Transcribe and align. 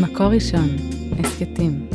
מקור 0.00 0.26
ראשון, 0.26 0.68
הסכתים. 1.18 1.88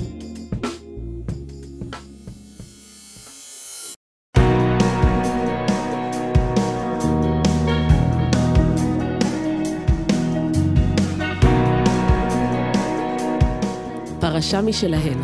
פרשה 14.20 14.62
משלהן, 14.62 15.18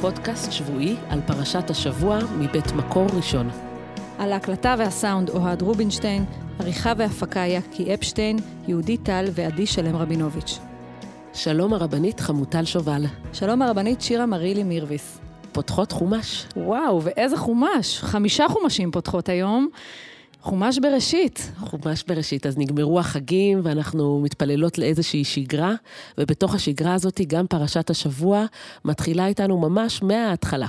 פודקאסט 0.00 0.52
שבועי 0.52 0.96
על 1.08 1.20
פרשת 1.26 1.70
השבוע 1.70 2.18
מבית 2.38 2.72
מקור 2.72 3.06
ראשון. 3.16 3.50
על 4.18 4.32
ההקלטה 4.32 4.74
והסאונד 4.78 5.30
אוהד 5.30 5.62
רובינשטיין, 5.62 6.24
עריכה 6.60 6.92
והפקה 6.96 7.40
יקי 7.40 7.94
אפשטיין, 7.94 8.36
יהודית 8.68 9.02
טל 9.02 9.24
ועדי 9.34 9.66
שלם 9.66 9.96
רבינוביץ'. 9.96 10.58
שלום 11.36 11.74
הרבנית 11.74 12.20
חמוטל 12.20 12.64
שובל. 12.64 13.04
שלום 13.32 13.62
הרבנית 13.62 14.00
שירה 14.00 14.26
מרילי 14.26 14.62
מירביס. 14.62 15.18
פותחות 15.52 15.92
חומש. 15.92 16.46
וואו, 16.56 17.02
ואיזה 17.02 17.36
חומש. 17.36 17.98
חמישה 17.98 18.48
חומשים 18.48 18.90
פותחות 18.90 19.28
היום. 19.28 19.68
חומש 20.40 20.78
בראשית. 20.78 21.52
חומש 21.58 22.04
בראשית. 22.08 22.46
אז 22.46 22.58
נגמרו 22.58 23.00
החגים 23.00 23.60
ואנחנו 23.62 24.20
מתפללות 24.20 24.78
לאיזושהי 24.78 25.24
שגרה, 25.24 25.74
ובתוך 26.18 26.54
השגרה 26.54 26.94
הזאת 26.94 27.20
גם 27.26 27.46
פרשת 27.46 27.90
השבוע 27.90 28.46
מתחילה 28.84 29.26
איתנו 29.26 29.58
ממש 29.58 30.02
מההתחלה. 30.02 30.66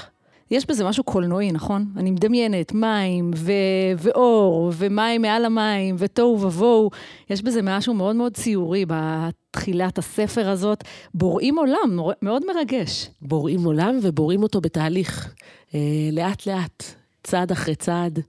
יש 0.52 0.66
בזה 0.66 0.84
משהו 0.84 1.04
קולנועי, 1.04 1.52
נכון? 1.52 1.86
אני 1.98 2.12
מדמיינת 2.12 2.74
מים 2.74 3.32
ו- 3.36 3.52
ואור 3.98 4.73
ומים 4.78 5.22
מעל 5.22 5.46
המים 5.46 5.96
ותוהו 6.00 6.42
ובוהו. 6.42 6.90
יש 7.30 7.42
בזה 7.42 7.62
משהו 7.64 7.94
מאוד 7.94 8.16
מאוד 8.16 8.34
ציורי 8.34 8.86
בתחילת 8.88 9.98
הספר 9.98 10.50
הזאת. 10.50 10.84
בוראים 11.14 11.58
עולם, 11.58 12.00
מאוד 12.22 12.44
מרגש. 12.48 13.10
בוראים 13.22 13.64
עולם 13.64 14.00
ובוראים 14.02 14.44
אותו 14.44 14.62
בתהליך, 14.62 15.34
אה, 15.76 15.80
לאט-לאט, 16.12 16.84
צעד 17.23 17.52
אחרי 17.52 17.76
צעד. 17.76 18.20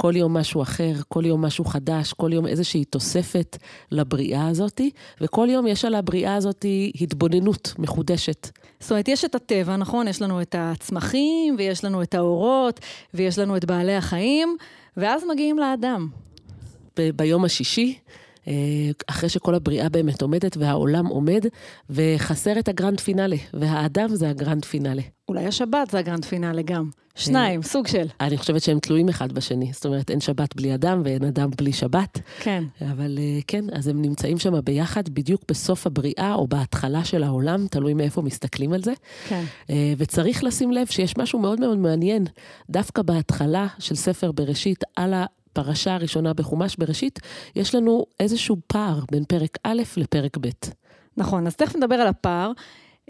כל 0.00 0.16
יום 0.16 0.36
משהו 0.36 0.62
אחר, 0.62 0.92
כל 1.08 1.26
יום 1.26 1.44
משהו 1.44 1.64
חדש, 1.64 2.12
כל 2.12 2.32
יום 2.32 2.46
איזושהי 2.46 2.84
תוספת 2.84 3.56
לבריאה 3.92 4.48
הזאתי, 4.48 4.90
וכל 5.20 5.48
יום 5.50 5.66
יש 5.66 5.84
על 5.84 5.94
הבריאה 5.94 6.34
הזאתי 6.34 6.92
התבוננות 7.00 7.74
מחודשת. 7.78 8.48
זאת 8.80 8.90
אומרת, 8.90 9.08
יש 9.08 9.24
את 9.24 9.34
הטבע, 9.34 9.76
נכון? 9.76 10.08
יש 10.08 10.22
לנו 10.22 10.42
את 10.42 10.54
הצמחים, 10.58 11.54
ויש 11.58 11.84
לנו 11.84 12.02
את 12.02 12.14
האורות, 12.14 12.80
ויש 13.14 13.38
לנו 13.38 13.56
את 13.56 13.64
בעלי 13.64 13.94
החיים, 13.94 14.56
ואז 14.96 15.22
מגיעים 15.32 15.58
לאדם. 15.58 16.08
ב- 16.98 17.10
ביום 17.10 17.44
השישי, 17.44 17.98
אחרי 19.06 19.28
שכל 19.28 19.54
הבריאה 19.54 19.88
באמת 19.88 20.22
עומדת 20.22 20.56
והעולם 20.56 21.06
עומד, 21.06 21.46
וחסר 21.90 22.58
את 22.58 22.68
הגרנד 22.68 23.00
פינאלה, 23.00 23.36
והאדם 23.54 24.14
זה 24.14 24.30
הגרנד 24.30 24.64
פינאלה. 24.64 25.02
אולי 25.28 25.46
השבת 25.46 25.90
זה 25.90 25.98
הגרנד 25.98 26.24
פינאלה 26.24 26.62
גם. 26.62 26.90
שניים, 27.18 27.62
סוג 27.62 27.86
של. 27.86 28.06
אני 28.20 28.38
חושבת 28.38 28.62
שהם 28.62 28.78
תלויים 28.78 29.08
אחד 29.08 29.32
בשני, 29.32 29.72
זאת 29.72 29.86
אומרת, 29.86 30.10
אין 30.10 30.20
שבת 30.20 30.56
בלי 30.56 30.74
אדם 30.74 31.02
ואין 31.04 31.24
אדם 31.24 31.50
בלי 31.58 31.72
שבת. 31.72 32.20
כן. 32.40 32.64
אבל 32.80 33.18
אה, 33.18 33.38
כן, 33.46 33.64
אז 33.72 33.88
הם 33.88 34.02
נמצאים 34.02 34.38
שם 34.38 34.60
ביחד, 34.64 35.08
בדיוק 35.08 35.42
בסוף 35.48 35.86
הבריאה 35.86 36.34
או 36.34 36.46
בהתחלה 36.46 37.04
של 37.04 37.22
העולם, 37.22 37.66
תלוי 37.70 37.94
מאיפה 37.94 38.22
מסתכלים 38.22 38.72
על 38.72 38.82
זה. 38.82 38.92
כן. 39.28 39.44
אה, 39.70 39.92
וצריך 39.98 40.44
לשים 40.44 40.72
לב 40.72 40.86
שיש 40.86 41.16
משהו 41.16 41.38
מאוד 41.38 41.60
מאוד 41.60 41.78
מעניין, 41.78 42.24
דווקא 42.70 43.02
בהתחלה 43.02 43.66
של 43.78 43.94
ספר 43.94 44.32
בראשית, 44.32 44.84
על 44.96 45.14
הפרשה 45.50 45.94
הראשונה 45.94 46.34
בחומש 46.34 46.76
בראשית, 46.76 47.18
יש 47.56 47.74
לנו 47.74 48.06
איזשהו 48.20 48.56
פער 48.66 49.00
בין 49.12 49.24
פרק 49.24 49.58
א' 49.64 49.82
לפרק 49.96 50.36
ב'. 50.40 50.48
נכון, 51.16 51.46
אז 51.46 51.56
תכף 51.56 51.76
נדבר 51.76 51.94
על 51.94 52.06
הפער. 52.06 52.52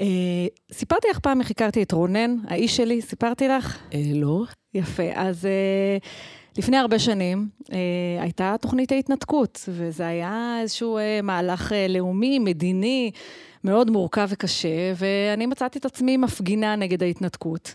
אה, 0.00 0.46
סיפרתי 0.72 1.08
לך 1.10 1.18
פעם 1.18 1.40
איך 1.40 1.50
הכרתי 1.50 1.82
את 1.82 1.92
רונן, 1.92 2.36
האיש 2.48 2.76
שלי, 2.76 3.02
סיפרתי 3.02 3.48
לך? 3.48 3.78
אה, 3.94 4.02
לא? 4.14 4.44
יפה, 4.74 5.02
אז 5.14 5.46
אה, 5.46 5.98
לפני 6.58 6.76
הרבה 6.76 6.98
שנים 6.98 7.48
אה, 7.72 8.22
הייתה 8.22 8.54
תוכנית 8.60 8.92
ההתנתקות, 8.92 9.68
וזה 9.68 10.06
היה 10.06 10.58
איזשהו 10.62 10.98
אה, 10.98 11.20
מהלך 11.22 11.72
אה, 11.72 11.88
לאומי, 11.88 12.38
מדיני, 12.38 13.10
מאוד 13.64 13.90
מורכב 13.90 14.28
וקשה, 14.30 14.92
ואני 14.96 15.46
מצאתי 15.46 15.78
את 15.78 15.84
עצמי 15.84 16.16
מפגינה 16.16 16.76
נגד 16.76 17.02
ההתנתקות. 17.02 17.74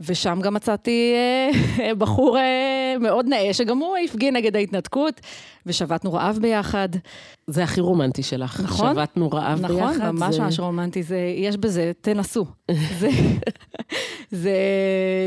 ושם 0.00 0.38
גם 0.42 0.54
מצאתי 0.54 1.14
אה, 1.14 1.94
בחור 2.00 2.38
אה, 2.38 2.42
מאוד 2.98 3.26
נאה, 3.28 3.54
שגם 3.54 3.78
הוא 3.78 3.96
הפגין 4.04 4.36
נגד 4.36 4.56
ההתנתקות, 4.56 5.20
ושבתנו 5.66 6.12
רעב 6.12 6.38
ביחד. 6.40 6.88
זה 7.46 7.64
הכי 7.64 7.80
רומנטי 7.80 8.22
שלך. 8.22 8.60
נכון. 8.60 8.94
שבתנו 8.94 9.28
רעב 9.28 9.60
נכון, 9.60 9.76
ביחד. 9.76 9.96
נכון, 9.96 10.16
ממש 10.16 10.34
זה... 10.34 10.42
ממש 10.42 10.60
רומנטי, 10.60 11.02
זה, 11.02 11.18
יש 11.36 11.56
בזה, 11.56 11.92
תנסו. 12.00 12.46
זה, 13.00 13.08
זה, 14.30 14.56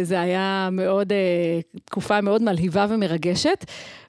זה 0.04 0.22
היה 0.22 0.70
מאוד, 0.72 1.12
אה, 1.12 1.60
תקופה 1.86 2.22
מאוד 2.22 2.42
מלהיבה 2.42 2.86
ומרגשת, 2.90 3.66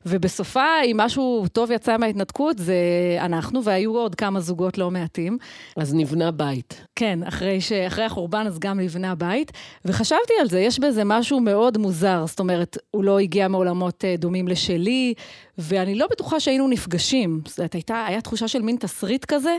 ובסופה, 0.06 0.64
אם 0.84 0.96
משהו 0.96 1.46
טוב 1.52 1.70
יצא 1.70 1.96
מההתנתקות, 1.96 2.58
זה 2.58 2.76
אנחנו, 3.20 3.64
והיו 3.64 3.96
עוד 3.96 4.14
כמה 4.14 4.40
זוגות 4.40 4.78
לא 4.78 4.90
מעטים. 4.90 5.38
אז 5.76 5.94
נבנה 5.94 6.30
בית. 6.30 6.86
כן, 6.96 7.18
אחרי, 7.22 7.60
ש... 7.60 7.72
אחרי 7.72 8.04
החורבן 8.04 8.46
אז 8.46 8.58
גם 8.58 8.80
נבנה 8.80 9.10
הבית, 9.10 9.52
וחשבתי 9.84 10.32
על 10.40 10.48
זה, 10.48 10.60
יש 10.60 10.78
בזה 10.78 11.02
משהו 11.04 11.40
מאוד 11.40 11.78
מוזר, 11.78 12.24
זאת 12.26 12.40
אומרת, 12.40 12.78
הוא 12.90 13.04
לא 13.04 13.18
הגיע 13.18 13.48
מעולמות 13.48 14.04
אה, 14.04 14.14
דומים 14.18 14.48
לשלי, 14.48 15.14
ואני 15.58 15.94
לא 15.94 16.06
בטוחה 16.10 16.40
שהיינו 16.40 16.68
נפגשים. 16.68 17.40
זאת 17.46 17.58
אומרת, 17.58 17.74
הייתה, 17.74 18.04
היה 18.06 18.20
תחושה 18.20 18.48
של 18.48 18.62
מין 18.62 18.76
תסריט 18.76 19.24
כזה, 19.24 19.56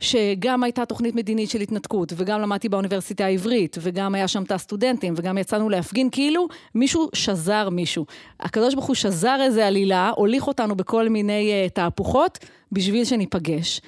שגם 0.00 0.62
הייתה 0.62 0.84
תוכנית 0.84 1.14
מדינית 1.14 1.50
של 1.50 1.60
התנתקות, 1.60 2.12
וגם 2.16 2.40
למדתי 2.40 2.68
באוניברסיטה 2.68 3.24
העברית, 3.24 3.76
וגם 3.80 4.14
היה 4.14 4.28
שם 4.28 4.44
תא 4.44 4.58
סטודנטים, 4.58 5.14
וגם 5.16 5.38
יצאנו 5.38 5.68
להפגין, 5.68 6.10
כאילו 6.10 6.48
מישהו 6.74 7.08
שזר 7.14 7.68
מישהו. 7.68 8.06
הקדוש 8.40 8.74
ברוך 8.74 8.86
הוא 8.86 8.94
שזר 8.94 9.38
איזה 9.40 9.66
עלילה, 9.66 10.12
הוליך 10.16 10.46
אותנו 10.46 10.74
בכל 10.74 11.08
מיני 11.08 11.52
uh, 11.66 11.70
תהפוכות, 11.70 12.38
בשביל 12.72 13.04
שניפגש. 13.04 13.80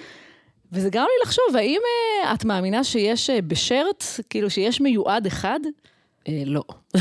וזה 0.72 0.90
גרם 0.90 1.04
לי 1.04 1.22
לחשוב, 1.24 1.56
האם 1.56 1.80
uh, 2.24 2.34
את 2.34 2.44
מאמינה 2.44 2.84
שיש 2.84 3.30
uh, 3.30 3.32
בשרט, 3.46 4.04
כאילו 4.30 4.50
שיש 4.50 4.80
מיועד 4.80 5.26
אחד? 5.26 5.60
אה, 6.28 6.42
לא. 6.46 6.62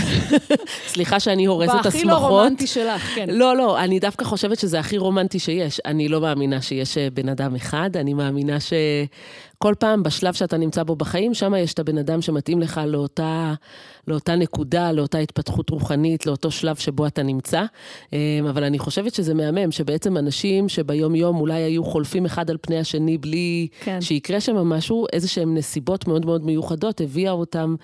סליחה 0.94 1.20
שאני 1.20 1.46
הורסת 1.46 1.74
את 1.80 1.86
בהכי 1.86 2.04
לא 2.04 2.14
השמחות. 2.14 2.32
רומנטי 2.32 2.68
שלך, 2.68 3.02
כן. 3.16 3.30
לא, 3.30 3.58
לא, 3.58 3.80
אני 3.80 4.00
דווקא 4.00 4.26
חושבת 4.26 4.60
שזה 4.60 4.80
הכי 4.80 4.98
רומנטי 4.98 5.40
שיש. 5.40 5.82
אני 5.86 6.08
לא 6.08 6.22
מאמינה 6.22 6.62
שיש 6.62 6.98
אה, 6.98 7.08
בן 7.14 7.30
אדם 7.30 7.56
אחד, 7.56 7.98
אני 7.98 8.14
מאמינה 8.14 8.58
שכל 8.60 9.74
פעם 9.80 10.04
בשלב 10.04 10.34
שאתה 10.34 10.58
נמצא 10.58 10.84
בו 10.84 10.96
בחיים, 10.96 11.34
שם 11.34 11.54
יש 11.56 11.74
את 11.74 11.80
הבן 11.80 11.98
אדם 11.98 12.22
שמתאים 12.22 12.60
לך 12.60 12.82
לאותה, 12.88 13.54
לאותה 14.08 14.36
נקודה, 14.36 14.92
לאותה 14.92 15.18
התפתחות 15.18 15.70
רוחנית, 15.70 16.26
לאותו 16.26 16.52
שלב 16.52 16.76
שבו 16.76 17.08
אתה 17.08 17.24
נמצא. 17.24 17.64
אה, 18.14 18.40
אבל 18.50 18.64
אני 18.64 18.80
חושבת 18.80 19.14
שזה 19.14 19.34
מהמם, 19.34 19.72
שבעצם 19.72 20.18
אנשים 20.18 20.70
שביום-יום 20.70 21.40
אולי 21.40 21.62
היו 21.62 21.84
חולפים 21.84 22.26
אחד 22.26 22.50
על 22.50 22.58
פני 22.62 22.80
השני 22.80 23.18
בלי 23.18 23.68
כן. 23.80 24.02
שיקרה 24.02 24.40
שם 24.40 24.56
משהו, 24.56 25.06
איזה 25.14 25.28
שהם 25.28 25.56
נסיבות 25.56 26.08
מאוד 26.08 26.26
מאוד 26.26 26.46
מיוחדות, 26.46 27.02
הביאה 27.02 27.32
אותם 27.32 27.76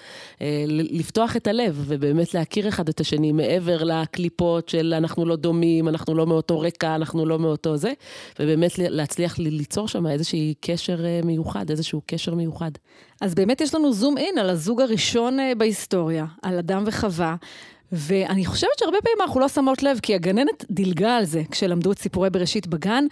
אה, 0.42 0.66
לפתוח 0.68 1.36
את 1.36 1.48
הלב, 1.48 1.84
ובאמת 1.88 2.34
להכיר 2.34 2.68
אחד 2.68 2.90
את 2.90 3.00
השני 3.00 3.32
מעבר 3.32 3.84
לקליפות 3.84 4.70
של 4.70 4.94
אנחנו 4.98 5.26
לא 5.26 5.36
דומים, 5.36 5.88
אנחנו 5.88 6.16
לא 6.16 6.28
מאותו 6.28 6.60
רקע, 6.60 6.96
אנחנו 6.96 7.26
לא 7.26 7.40
מאותו 7.40 7.78
זה, 7.78 7.94
ובאמת 8.40 8.72
להצליח 8.78 9.40
ליצור 9.40 9.88
שם 9.88 10.08
איזשהי 10.08 10.54
קשר 10.62 11.06
אה, 11.06 11.20
מיוחד, 11.24 11.70
איזשהו 11.70 12.02
קשר 12.06 12.36
מיוחד. 12.36 12.72
אז 13.22 13.36
באמת 13.36 13.62
יש 13.62 13.76
לנו 13.76 13.94
זום 13.94 14.18
אין 14.18 14.38
על 14.38 14.50
הזוג 14.50 14.82
הראשון 14.82 15.40
אה, 15.40 15.56
בהיסטוריה, 15.56 16.26
על 16.42 16.58
אדם 16.58 16.84
וחווה. 16.86 17.36
ואני 17.92 18.46
חושבת 18.46 18.80
שהרבה 18.80 18.98
פעמים 19.02 19.22
אנחנו 19.22 19.40
לא 19.40 19.48
שמות 19.48 19.84
לב, 19.84 20.00
כי 20.02 20.16
הגננת 20.16 20.66
דילגה 20.70 21.16
על 21.16 21.26
זה 21.26 21.42
כשלמדו 21.52 21.92
את 21.92 22.00
סיפורי 22.00 22.30
בראשית 22.30 22.68
בגן, 22.68 23.06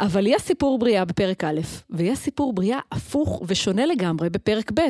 אבל 0.00 0.26
יש 0.26 0.42
סיפור 0.42 0.78
בריאה 0.78 1.04
בפרק 1.04 1.44
א', 1.44 1.60
ויש 1.90 2.18
סיפור 2.18 2.52
בריאה 2.52 2.78
הפוך 2.92 3.42
ושונה 3.46 3.86
לגמרי 3.86 4.30
בפרק 4.30 4.72
ב'. 4.74 4.80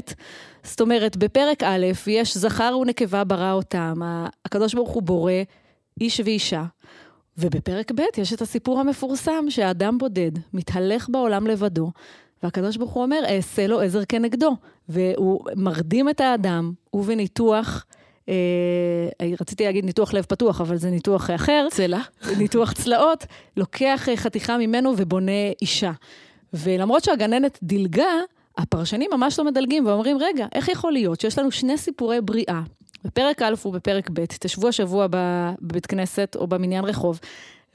זאת 0.62 0.80
אומרת, 0.80 1.16
בפרק 1.16 1.62
א' 1.62 1.86
יש 2.06 2.36
זכר 2.36 2.78
ונקבה 2.80 3.24
ברא 3.24 3.52
אותם, 3.52 4.00
הקדוש 4.44 4.74
ברוך 4.74 4.90
הוא 4.90 5.02
בורא 5.02 5.32
איש 6.00 6.20
ואישה. 6.24 6.64
ובפרק 7.38 7.92
ב' 7.92 8.00
יש 8.16 8.32
את 8.32 8.42
הסיפור 8.42 8.80
המפורסם 8.80 9.44
שהאדם 9.48 9.98
בודד 9.98 10.32
מתהלך 10.52 11.08
בעולם 11.10 11.46
לבדו, 11.46 11.90
והקדוש 12.44 12.76
ברוך 12.76 12.90
הוא 12.90 13.02
אומר, 13.02 13.20
אעשה 13.28 13.66
לו 13.66 13.80
עזר 13.80 14.04
כנגדו. 14.08 14.56
והוא 14.88 15.40
מרדים 15.56 16.08
את 16.08 16.20
האדם, 16.20 16.72
ובניתוח, 16.94 17.86
אה, 18.28 18.34
רציתי 19.40 19.64
להגיד 19.64 19.84
ניתוח 19.84 20.14
לב 20.14 20.24
פתוח, 20.24 20.60
אבל 20.60 20.76
זה 20.76 20.90
ניתוח 20.90 21.30
אחר, 21.30 21.66
צלע. 21.70 22.00
ניתוח 22.38 22.72
צלעות, 22.72 23.26
לוקח 23.56 24.08
אה, 24.08 24.16
חתיכה 24.16 24.58
ממנו 24.58 24.94
ובונה 24.96 25.32
אישה. 25.62 25.92
ולמרות 26.52 27.04
שהגננת 27.04 27.58
דילגה, 27.62 28.12
הפרשנים 28.58 29.10
ממש 29.12 29.38
לא 29.38 29.44
מדלגים 29.44 29.86
ואומרים, 29.86 30.18
רגע, 30.18 30.46
איך 30.54 30.68
יכול 30.68 30.92
להיות 30.92 31.20
שיש 31.20 31.38
לנו 31.38 31.50
שני 31.50 31.78
סיפורי 31.78 32.20
בריאה, 32.20 32.62
בפרק 33.04 33.42
א' 33.42 33.54
ובפרק 33.66 34.10
ב', 34.12 34.24
תשבו 34.24 34.68
השבוע 34.68 35.06
בבית 35.10 35.86
כנסת 35.86 36.36
או 36.36 36.46
במניין 36.46 36.84
רחוב, 36.84 37.20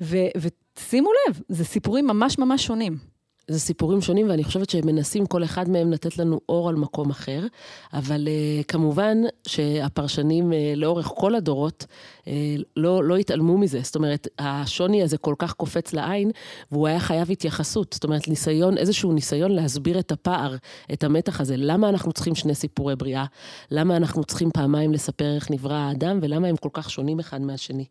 ו- 0.02 0.28
ושימו 0.38 1.10
לב, 1.28 1.42
זה 1.50 1.66
סיפורים 1.66 2.08
ממש 2.08 2.38
ממש 2.38 2.66
שונים. 2.66 3.19
זה 3.50 3.60
סיפורים 3.60 4.02
שונים, 4.02 4.30
ואני 4.30 4.44
חושבת 4.44 4.70
שהם 4.70 4.86
מנסים 4.86 5.26
כל 5.26 5.44
אחד 5.44 5.70
מהם 5.70 5.92
לתת 5.92 6.18
לנו 6.18 6.40
אור 6.50 6.70
על 6.70 6.76
מקום 6.76 7.10
אחר, 7.10 7.46
אבל 7.94 8.28
uh, 8.28 8.64
כמובן 8.64 9.18
שהפרשנים 9.48 10.52
uh, 10.52 10.56
לאורך 10.76 11.12
כל 11.16 11.36
הדורות 11.36 11.86
uh, 12.22 12.28
לא, 12.76 13.04
לא 13.04 13.16
התעלמו 13.16 13.58
מזה. 13.58 13.80
זאת 13.84 13.96
אומרת, 13.96 14.28
השוני 14.40 15.04
הזה 15.04 15.18
כל 15.18 15.36
כך 15.38 15.54
קופץ 15.54 15.94
לעין, 15.94 16.32
והוא 16.72 16.88
היה 16.88 17.00
חייב 17.00 17.32
התייחסות. 17.32 17.94
זאת 17.94 18.04
אומרת, 18.04 18.28
ניסיון, 18.28 18.78
איזשהו 18.78 19.12
ניסיון 19.12 19.52
להסביר 19.52 20.00
את 20.00 20.12
הפער, 20.12 20.56
את 20.94 21.04
המתח 21.04 21.42
הזה. 21.42 21.56
למה 21.58 21.90
אנחנו 21.90 22.12
צריכים 22.12 22.36
שני 22.36 22.56
סיפורי 22.56 22.96
בריאה? 22.96 23.26
למה 23.72 23.98
אנחנו 23.98 24.24
צריכים 24.24 24.52
פעמיים 24.52 24.94
לספר 24.94 25.36
איך 25.36 25.52
נברא 25.52 25.76
האדם, 25.76 26.20
ולמה 26.22 26.48
הם 26.48 26.56
כל 26.56 26.70
כך 26.74 26.90
שונים 26.90 27.20
אחד 27.20 27.42
מהשני? 27.42 27.86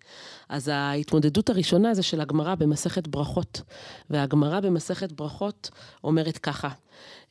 אז 0.48 0.68
ההתמודדות 0.68 1.50
הראשונה 1.50 1.94
זה 1.94 2.02
של 2.02 2.20
הגמרא 2.20 2.54
במסכת 2.54 3.08
ברכות. 3.08 3.62
והגמרא 4.10 4.60
במסכת 4.60 5.12
ברכות 5.12 5.47
אומרת 6.04 6.38
ככה, 6.38 6.68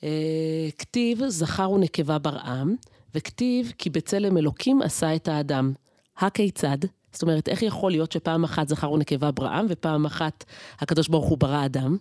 אה, 0.03 0.69
כתיב 0.77 1.21
זכר 1.27 1.71
ונקבה 1.71 2.17
בראם, 2.17 2.75
וכתיב 3.15 3.73
כי 3.77 3.89
בצלם 3.89 4.37
אלוקים 4.37 4.81
עשה 4.81 5.15
את 5.15 5.27
האדם. 5.27 5.73
הכיצד? 6.17 6.77
זאת 7.11 7.21
אומרת, 7.21 7.49
איך 7.49 7.61
יכול 7.61 7.91
להיות 7.91 8.11
שפעם 8.11 8.43
אחת 8.43 8.67
זכר 8.67 8.91
ונקבה 8.91 9.31
בראם, 9.31 9.65
ופעם 9.69 10.05
אחת 10.05 10.45
הקדוש 10.79 11.07
ברוך 11.07 11.25
הוא 11.25 11.37
ברא 11.37 11.65
אדם? 11.65 11.97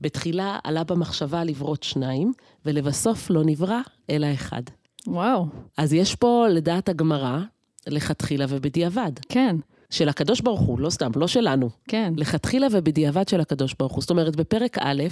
בתחילה 0.00 0.58
עלה 0.64 0.84
במחשבה 0.84 1.44
לברות 1.44 1.82
שניים, 1.82 2.32
ולבסוף 2.66 3.30
לא 3.30 3.42
נברא, 3.44 3.80
אלא 4.10 4.26
אחד. 4.34 4.62
וואו. 5.06 5.46
אז 5.76 5.92
יש 5.92 6.14
פה, 6.14 6.46
לדעת 6.50 6.88
הגמרא, 6.88 7.38
לכתחילה 7.86 8.46
ובדיעבד. 8.48 9.12
כן. 9.28 9.56
של 9.90 10.08
הקדוש 10.08 10.40
ברוך 10.40 10.60
הוא, 10.60 10.80
לא 10.80 10.90
סתם, 10.90 11.10
לא 11.16 11.26
שלנו. 11.26 11.70
כן. 11.88 12.12
לכתחילה 12.16 12.66
ובדיעבד 12.70 13.28
של 13.28 13.40
הקדוש 13.40 13.74
ברוך 13.78 13.92
הוא. 13.92 14.00
זאת 14.00 14.10
אומרת, 14.10 14.36
בפרק 14.36 14.78
א', 14.80 15.02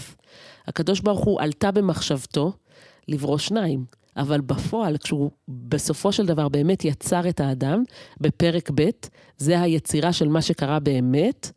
הקדוש 0.67 1.01
ברוך 1.01 1.25
הוא 1.25 1.41
עלתה 1.41 1.71
במחשבתו 1.71 2.53
לברוא 3.09 3.39
שניים. 3.39 3.85
אבל 4.17 4.41
בפועל, 4.41 4.97
כשהוא 4.97 5.31
בסופו 5.49 6.13
של 6.13 6.27
דבר 6.27 6.49
באמת 6.49 6.85
יצר 6.85 7.29
את 7.29 7.41
האדם, 7.41 7.83
בפרק 8.21 8.71
ב', 8.75 8.89
זה 9.39 9.61
היצירה 9.61 10.13
של 10.13 10.29
מה 10.29 10.43
שקרה 10.43 10.81
באמת, 10.81 11.51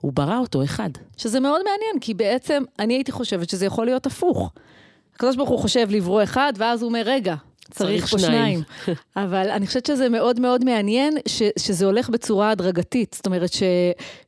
הוא 0.00 0.12
ברא 0.12 0.38
אותו 0.38 0.64
אחד. 0.64 0.90
שזה 1.16 1.40
מאוד 1.40 1.60
מעניין, 1.64 2.00
כי 2.00 2.14
בעצם 2.14 2.62
אני 2.78 2.94
הייתי 2.94 3.12
חושבת 3.12 3.48
שזה 3.48 3.66
יכול 3.66 3.86
להיות 3.86 4.06
הפוך. 4.06 4.52
הקדוש 5.14 5.36
ברוך 5.36 5.50
הוא 5.50 5.58
חושב 5.58 5.86
לברוא 5.90 6.22
אחד, 6.22 6.52
ואז 6.56 6.82
הוא 6.82 6.88
אומר, 6.88 7.02
רגע, 7.04 7.34
צריך, 7.70 8.06
פה. 8.06 8.18
שניים. 8.18 8.60
אבל 9.16 9.50
אני 9.50 9.66
חושבת 9.66 9.86
שזה 9.86 10.08
מאוד 10.08 10.40
מאוד 10.40 10.64
מעניין 10.64 11.14
ש, 11.28 11.42
שזה 11.58 11.86
הולך 11.86 12.08
בצורה 12.10 12.50
הדרגתית. 12.50 13.14
זאת 13.14 13.26
אומרת 13.26 13.52
ש, 13.52 13.62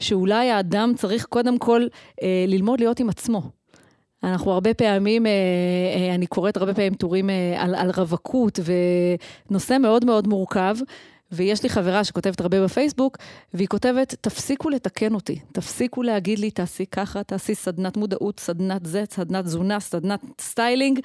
שאולי 0.00 0.50
האדם 0.50 0.92
צריך 0.96 1.24
קודם 1.24 1.58
כל 1.58 1.86
אה, 2.22 2.44
ללמוד 2.48 2.80
להיות 2.80 3.00
עם 3.00 3.08
עצמו. 3.08 3.42
אנחנו 4.22 4.52
הרבה 4.52 4.74
פעמים, 4.74 5.26
אה, 5.26 5.30
אה, 5.96 6.14
אני 6.14 6.26
קוראת 6.26 6.56
הרבה 6.56 6.74
פעמים 6.74 6.94
טורים 6.94 7.30
אה, 7.30 7.62
על, 7.62 7.74
על 7.74 7.90
רווקות, 7.96 8.58
ונושא 9.48 9.76
מאוד 9.80 10.04
מאוד 10.04 10.28
מורכב. 10.28 10.76
ויש 11.32 11.62
לי 11.62 11.68
חברה 11.68 12.04
שכותבת 12.04 12.40
הרבה 12.40 12.64
בפייסבוק, 12.64 13.18
והיא 13.54 13.68
כותבת, 13.68 14.14
תפסיקו 14.20 14.70
לתקן 14.70 15.14
אותי, 15.14 15.38
תפסיקו 15.52 16.02
להגיד 16.02 16.38
לי, 16.38 16.50
תעשי 16.50 16.86
ככה, 16.86 17.22
תעשי 17.22 17.54
סדנת 17.54 17.96
מודעות, 17.96 18.40
סדנת 18.40 18.86
זה, 18.86 19.04
סדנת 19.10 19.44
תזונה, 19.44 19.80
סדנת 19.80 20.20
סטיילינג. 20.40 21.00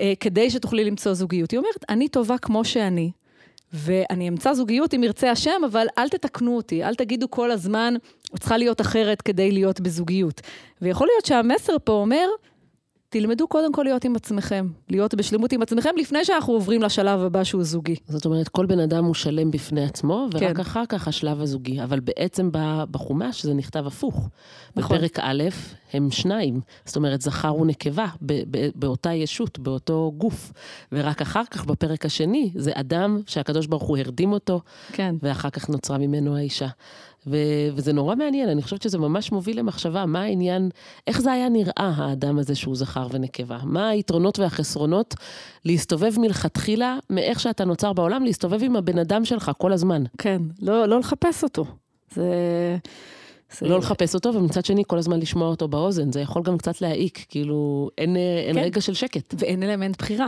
אה, 0.00 0.12
כדי 0.20 0.50
שתוכלי 0.50 0.84
למצוא 0.84 1.14
זוגיות. 1.14 1.50
היא 1.50 1.58
אומרת, 1.58 1.84
אני 1.88 2.08
טובה 2.08 2.38
כמו 2.38 2.64
שאני, 2.64 3.10
ואני 3.72 4.28
אמצא 4.28 4.54
זוגיות 4.54 4.94
אם 4.94 5.04
ירצה 5.04 5.30
השם, 5.30 5.62
אבל 5.66 5.86
אל 5.98 6.08
תתקנו 6.08 6.56
אותי, 6.56 6.84
אל 6.84 6.94
תגידו 6.94 7.30
כל 7.30 7.50
הזמן, 7.50 7.94
צריכה 8.38 8.56
להיות 8.56 8.80
אחרת 8.80 9.22
כדי 9.22 9.52
להיות 9.52 9.80
בזוגיות. 9.80 10.40
ויכול 10.82 11.08
להיות 11.12 11.26
שהמסר 11.26 11.76
פה 11.84 11.92
אומר, 11.92 12.28
תלמדו 13.10 13.48
קודם 13.48 13.72
כל 13.72 13.82
להיות 13.82 14.04
עם 14.04 14.16
עצמכם, 14.16 14.68
להיות 14.90 15.14
בשלמות 15.14 15.52
עם 15.52 15.62
עצמכם, 15.62 15.90
לפני 15.96 16.24
שאנחנו 16.24 16.52
עוברים 16.52 16.82
לשלב 16.82 17.20
הבא 17.20 17.44
שהוא 17.44 17.64
זוגי. 17.64 17.96
זאת 18.08 18.24
אומרת, 18.24 18.48
כל 18.48 18.66
בן 18.66 18.78
אדם 18.80 19.04
הוא 19.04 19.14
שלם 19.14 19.50
בפני 19.50 19.84
עצמו, 19.84 20.28
ורק 20.32 20.42
כן. 20.42 20.60
אחר 20.60 20.86
כך 20.88 21.08
השלב 21.08 21.40
הזוגי. 21.40 21.82
אבל 21.82 22.00
בעצם 22.00 22.50
בחומש 22.90 23.42
זה 23.42 23.54
נכתב 23.54 23.86
הפוך. 23.86 24.28
נכון. 24.76 24.96
בפרק 24.96 25.18
א', 25.22 25.42
הם 25.92 26.10
שניים. 26.10 26.60
זאת 26.84 26.96
אומרת, 26.96 27.20
זכר 27.20 27.54
ונקבה 27.54 28.06
באותה 28.74 29.12
ישות, 29.12 29.58
באותו 29.58 30.12
גוף. 30.18 30.52
ורק 30.92 31.22
אחר 31.22 31.44
כך, 31.50 31.64
בפרק 31.64 32.06
השני, 32.06 32.50
זה 32.54 32.70
אדם 32.74 33.20
שהקדוש 33.26 33.66
ברוך 33.66 33.82
הוא 33.82 33.98
הרדים 33.98 34.32
אותו, 34.32 34.60
כן. 34.92 35.14
ואחר 35.22 35.50
כך 35.50 35.68
נוצרה 35.68 35.98
ממנו 35.98 36.36
האישה. 36.36 36.68
ו- 37.26 37.68
וזה 37.74 37.92
נורא 37.92 38.14
מעניין, 38.14 38.48
אני 38.48 38.62
חושבת 38.62 38.82
שזה 38.82 38.98
ממש 38.98 39.32
מוביל 39.32 39.58
למחשבה, 39.58 40.06
מה 40.06 40.22
העניין, 40.22 40.70
איך 41.06 41.20
זה 41.20 41.32
היה 41.32 41.48
נראה, 41.48 41.92
האדם 41.96 42.38
הזה 42.38 42.54
שהוא 42.54 42.76
זכר 42.76 43.06
ונקבה? 43.10 43.58
מה 43.64 43.88
היתרונות 43.88 44.38
והחסרונות 44.38 45.14
להסתובב 45.64 46.12
מלכתחילה, 46.18 46.98
מאיך 47.10 47.40
שאתה 47.40 47.64
נוצר 47.64 47.92
בעולם, 47.92 48.24
להסתובב 48.24 48.62
עם 48.62 48.76
הבן 48.76 48.98
אדם 48.98 49.24
שלך 49.24 49.50
כל 49.58 49.72
הזמן. 49.72 50.04
כן, 50.18 50.42
לא, 50.62 50.86
לא 50.86 50.98
לחפש 50.98 51.44
אותו. 51.44 51.64
זה... 52.14 52.76
זה... 53.58 53.68
לא 53.68 53.78
לחפש 53.78 54.14
אותו, 54.14 54.34
ומצד 54.34 54.64
שני 54.64 54.82
כל 54.86 54.98
הזמן 54.98 55.20
לשמוע 55.20 55.48
אותו 55.48 55.68
באוזן, 55.68 56.12
זה 56.12 56.20
יכול 56.20 56.42
גם 56.42 56.58
קצת 56.58 56.80
להעיק, 56.80 57.26
כאילו 57.28 57.90
אין, 57.98 58.16
אין 58.46 58.54
כן. 58.56 58.62
רגע 58.62 58.80
של 58.80 58.94
שקט. 58.94 59.34
ואין 59.38 59.62
אלמנט 59.62 59.98
בחירה. 59.98 60.26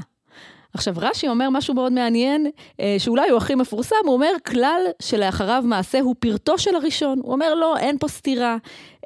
עכשיו, 0.74 0.94
רש"י 0.96 1.28
אומר 1.28 1.50
משהו 1.50 1.74
מאוד 1.74 1.92
מעניין, 1.92 2.50
אה, 2.80 2.96
שאולי 2.98 3.30
הוא 3.30 3.36
הכי 3.36 3.54
מפורסם, 3.54 3.96
הוא 4.04 4.14
אומר, 4.14 4.32
כלל 4.46 4.82
שלאחריו 5.02 5.62
מעשה 5.66 6.00
הוא 6.00 6.14
פרטו 6.18 6.58
של 6.58 6.74
הראשון. 6.74 7.20
הוא 7.22 7.32
אומר, 7.32 7.54
לא, 7.54 7.76
אין 7.78 7.98
פה 7.98 8.08
סתירה, 8.08 8.56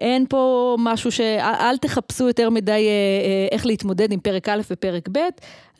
אין 0.00 0.26
פה 0.28 0.76
משהו 0.78 1.12
ש... 1.12 1.20
אל 1.40 1.76
תחפשו 1.76 2.28
יותר 2.28 2.50
מדי 2.50 2.70
אה, 2.70 2.76
אה, 2.76 3.48
איך 3.52 3.66
להתמודד 3.66 4.12
עם 4.12 4.20
פרק 4.20 4.48
א' 4.48 4.60
ופרק 4.70 5.08
ב', 5.12 5.18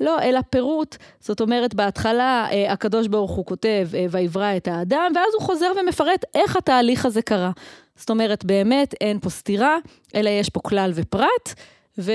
לא, 0.00 0.22
אלא 0.22 0.40
פירוט. 0.50 0.96
זאת 1.20 1.40
אומרת, 1.40 1.74
בהתחלה 1.74 2.46
הקדוש 2.68 3.06
ברוך 3.08 3.30
הוא 3.30 3.46
כותב, 3.46 3.88
ויברא 4.10 4.56
את 4.56 4.68
האדם, 4.68 5.12
ואז 5.14 5.34
הוא 5.34 5.42
חוזר 5.42 5.72
ומפרט 5.80 6.24
איך 6.34 6.56
התהליך 6.56 7.06
הזה 7.06 7.22
קרה. 7.22 7.50
זאת 7.96 8.10
אומרת, 8.10 8.44
באמת 8.44 8.94
אין 9.00 9.18
פה 9.20 9.30
סתירה, 9.30 9.76
אלא 10.14 10.30
יש 10.30 10.48
פה 10.48 10.60
כלל 10.60 10.92
ופרט. 10.94 11.54
ו... 11.98 12.12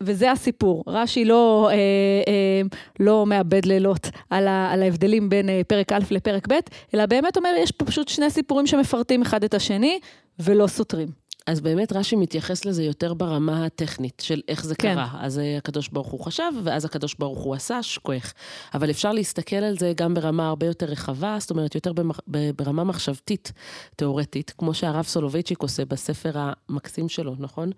וזה 0.00 0.30
הסיפור. 0.30 0.84
רש"י 0.86 1.24
לא, 1.24 1.68
אה, 1.70 1.74
אה, 1.74 2.62
לא 3.00 3.26
מאבד 3.26 3.64
לילות 3.64 4.10
על, 4.30 4.48
ה... 4.48 4.70
על 4.72 4.82
ההבדלים 4.82 5.28
בין 5.28 5.48
אה, 5.48 5.60
פרק 5.68 5.92
א' 5.92 6.02
לפרק 6.10 6.48
ב', 6.48 6.54
אלא 6.94 7.06
באמת 7.06 7.36
אומר, 7.36 7.50
יש 7.58 7.72
פה 7.72 7.84
פשוט 7.84 8.08
שני 8.08 8.30
סיפורים 8.30 8.66
שמפרטים 8.66 9.22
אחד 9.22 9.44
את 9.44 9.54
השני 9.54 9.98
ולא 10.38 10.66
סותרים. 10.66 11.27
אז 11.48 11.60
באמת 11.60 11.92
רש"י 11.92 12.16
מתייחס 12.16 12.64
לזה 12.64 12.84
יותר 12.84 13.14
ברמה 13.14 13.64
הטכנית 13.64 14.22
של 14.24 14.40
איך 14.48 14.64
זה 14.64 14.74
כן. 14.74 14.94
קרה. 14.94 15.08
אז 15.20 15.38
אה, 15.38 15.56
הקדוש 15.56 15.88
ברוך 15.88 16.08
הוא 16.08 16.20
חשב, 16.20 16.52
ואז 16.64 16.84
הקדוש 16.84 17.14
ברוך 17.18 17.38
הוא 17.38 17.54
עשה, 17.54 17.82
שכוח. 17.82 18.34
אבל 18.74 18.90
אפשר 18.90 19.12
להסתכל 19.12 19.56
על 19.56 19.78
זה 19.78 19.92
גם 19.96 20.14
ברמה 20.14 20.48
הרבה 20.48 20.66
יותר 20.66 20.86
רחבה, 20.86 21.36
זאת 21.40 21.50
אומרת, 21.50 21.74
יותר 21.74 21.92
במח... 21.92 22.20
ברמה 22.56 22.84
מחשבתית, 22.84 23.52
תיאורטית, 23.96 24.54
כמו 24.58 24.74
שהרב 24.74 25.04
סולובייצ'יק 25.04 25.62
עושה 25.62 25.84
בספר 25.84 26.32
המקסים 26.34 27.08
שלו, 27.08 27.34
נכון? 27.38 27.70